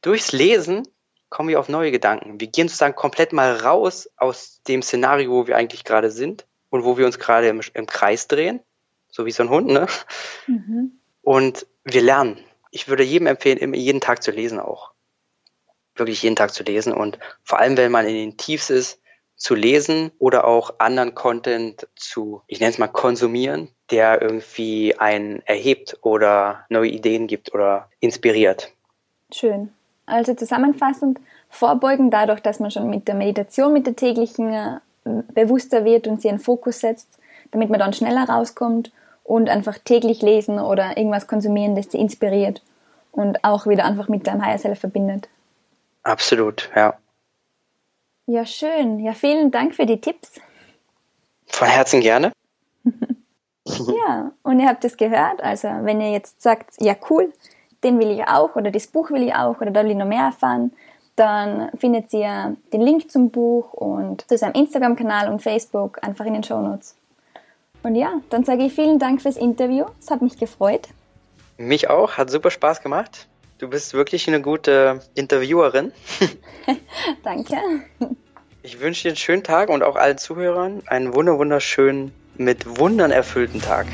durchs 0.00 0.30
Lesen 0.30 0.86
kommen 1.28 1.48
wir 1.48 1.60
auf 1.60 1.68
neue 1.68 1.90
Gedanken. 1.90 2.40
Wir 2.40 2.48
gehen 2.48 2.68
sozusagen 2.68 2.94
komplett 2.94 3.32
mal 3.32 3.56
raus 3.56 4.08
aus 4.16 4.62
dem 4.68 4.82
Szenario, 4.82 5.30
wo 5.30 5.46
wir 5.46 5.56
eigentlich 5.56 5.84
gerade 5.84 6.10
sind 6.10 6.46
und 6.70 6.84
wo 6.84 6.98
wir 6.98 7.06
uns 7.06 7.18
gerade 7.18 7.48
im, 7.48 7.60
im 7.74 7.86
Kreis 7.86 8.28
drehen, 8.28 8.60
so 9.08 9.26
wie 9.26 9.32
so 9.32 9.42
ein 9.42 9.50
Hund, 9.50 9.68
ne? 9.68 9.86
Mhm. 10.46 10.92
Und 11.22 11.66
wir 11.84 12.02
lernen. 12.02 12.38
Ich 12.70 12.88
würde 12.88 13.02
jedem 13.02 13.26
empfehlen, 13.26 13.74
jeden 13.74 14.00
Tag 14.00 14.22
zu 14.22 14.30
lesen 14.30 14.60
auch. 14.60 14.92
Wirklich 15.94 16.22
jeden 16.22 16.36
Tag 16.36 16.52
zu 16.52 16.62
lesen 16.62 16.92
und 16.92 17.18
vor 17.42 17.58
allem, 17.58 17.76
wenn 17.76 17.90
man 17.90 18.06
in 18.06 18.14
den 18.14 18.36
Tiefs 18.36 18.70
ist, 18.70 19.00
zu 19.36 19.54
lesen 19.54 20.12
oder 20.18 20.46
auch 20.46 20.78
anderen 20.78 21.14
Content 21.14 21.86
zu, 21.94 22.42
ich 22.46 22.60
nenne 22.60 22.70
es 22.70 22.78
mal 22.78 22.88
konsumieren, 22.88 23.68
der 23.90 24.22
irgendwie 24.22 24.96
einen 24.98 25.42
erhebt 25.42 25.98
oder 26.02 26.64
neue 26.68 26.90
Ideen 26.90 27.26
gibt 27.26 27.52
oder 27.54 27.90
inspiriert. 28.00 28.72
Schön. 29.32 29.72
Also 30.06 30.34
zusammenfassend, 30.34 31.18
vorbeugen 31.50 32.10
dadurch, 32.10 32.40
dass 32.40 32.60
man 32.60 32.70
schon 32.70 32.88
mit 32.88 33.08
der 33.08 33.14
Meditation, 33.14 33.72
mit 33.72 33.86
der 33.86 33.96
täglichen 33.96 34.52
äh, 34.52 34.78
bewusster 35.34 35.84
wird 35.84 36.06
und 36.06 36.22
sie 36.22 36.28
einen 36.28 36.38
Fokus 36.38 36.80
setzt, 36.80 37.08
damit 37.50 37.70
man 37.70 37.80
dann 37.80 37.92
schneller 37.92 38.28
rauskommt 38.28 38.92
und 39.24 39.48
einfach 39.48 39.78
täglich 39.78 40.22
lesen 40.22 40.58
oder 40.58 40.96
irgendwas 40.96 41.26
konsumieren, 41.26 41.74
das 41.74 41.90
sie 41.90 41.98
inspiriert 41.98 42.62
und 43.12 43.42
auch 43.44 43.66
wieder 43.66 43.84
einfach 43.84 44.08
mit 44.08 44.26
deinem 44.26 44.44
Higher 44.44 44.58
Self 44.58 44.80
verbindet. 44.80 45.28
Absolut, 46.02 46.70
ja. 46.76 46.94
Ja, 48.26 48.44
schön. 48.44 49.00
Ja, 49.00 49.12
vielen 49.12 49.50
Dank 49.50 49.74
für 49.74 49.86
die 49.86 50.00
Tipps. 50.00 50.40
Von 51.46 51.68
Herzen 51.68 52.00
gerne. 52.00 52.32
ja, 53.64 54.32
und 54.42 54.60
ihr 54.60 54.68
habt 54.68 54.84
es 54.84 54.96
gehört. 54.96 55.40
Also, 55.42 55.68
wenn 55.82 56.00
ihr 56.00 56.10
jetzt 56.10 56.42
sagt, 56.42 56.74
ja, 56.80 56.94
cool, 57.08 57.32
den 57.86 57.98
will 58.00 58.10
ich 58.10 58.26
auch 58.26 58.56
oder 58.56 58.70
das 58.70 58.88
Buch 58.88 59.10
will 59.10 59.22
ich 59.22 59.34
auch 59.34 59.60
oder 59.60 59.70
da 59.70 59.84
will 59.84 59.92
ich 59.92 59.96
noch 59.96 60.06
mehr 60.06 60.24
erfahren, 60.24 60.72
dann 61.14 61.70
findet 61.78 62.12
ihr 62.12 62.56
den 62.72 62.80
Link 62.82 63.10
zum 63.10 63.30
Buch 63.30 63.72
und 63.72 64.28
zu 64.28 64.36
seinem 64.36 64.54
Instagram-Kanal 64.54 65.30
und 65.30 65.40
Facebook 65.40 65.98
einfach 66.02 66.26
in 66.26 66.34
den 66.34 66.42
Show 66.42 66.60
Notes. 66.60 66.96
Und 67.82 67.94
ja, 67.94 68.20
dann 68.30 68.44
sage 68.44 68.64
ich 68.64 68.72
vielen 68.72 68.98
Dank 68.98 69.22
fürs 69.22 69.36
Interview. 69.36 69.86
Es 70.00 70.10
hat 70.10 70.20
mich 70.20 70.38
gefreut. 70.38 70.88
Mich 71.56 71.88
auch, 71.88 72.18
hat 72.18 72.30
super 72.30 72.50
Spaß 72.50 72.82
gemacht. 72.82 73.28
Du 73.58 73.68
bist 73.68 73.94
wirklich 73.94 74.28
eine 74.28 74.42
gute 74.42 75.00
Interviewerin. 75.14 75.92
Danke. 77.22 77.56
Ich 78.62 78.80
wünsche 78.80 79.04
dir 79.04 79.10
einen 79.10 79.16
schönen 79.16 79.44
Tag 79.44 79.70
und 79.70 79.82
auch 79.82 79.96
allen 79.96 80.18
Zuhörern 80.18 80.82
einen 80.86 81.14
wunderschönen, 81.14 82.12
mit 82.36 82.78
Wundern 82.78 83.10
erfüllten 83.10 83.62
Tag. 83.62 83.86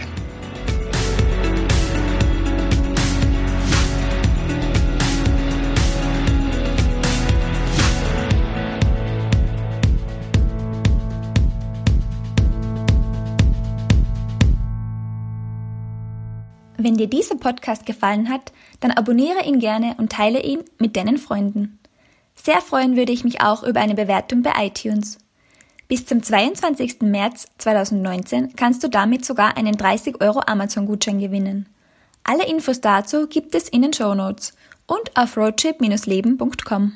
Wenn 16.82 16.96
dir 16.96 17.06
dieser 17.06 17.36
Podcast 17.36 17.86
gefallen 17.86 18.28
hat, 18.28 18.52
dann 18.80 18.90
abonniere 18.90 19.44
ihn 19.44 19.60
gerne 19.60 19.94
und 19.98 20.10
teile 20.10 20.42
ihn 20.42 20.64
mit 20.80 20.96
deinen 20.96 21.16
Freunden. 21.16 21.78
Sehr 22.34 22.60
freuen 22.60 22.96
würde 22.96 23.12
ich 23.12 23.22
mich 23.22 23.40
auch 23.40 23.62
über 23.62 23.78
eine 23.78 23.94
Bewertung 23.94 24.42
bei 24.42 24.50
iTunes. 24.66 25.18
Bis 25.86 26.06
zum 26.06 26.24
22. 26.24 27.02
März 27.02 27.46
2019 27.58 28.56
kannst 28.56 28.82
du 28.82 28.88
damit 28.88 29.24
sogar 29.24 29.56
einen 29.56 29.76
30 29.76 30.20
Euro 30.20 30.40
Amazon-Gutschein 30.44 31.20
gewinnen. 31.20 31.68
Alle 32.24 32.48
Infos 32.48 32.80
dazu 32.80 33.28
gibt 33.28 33.54
es 33.54 33.68
in 33.68 33.82
den 33.82 33.92
Show 33.92 34.16
Notes 34.16 34.54
und 34.88 35.16
auf 35.16 35.36
roadtrip-leben.com. 35.36 36.94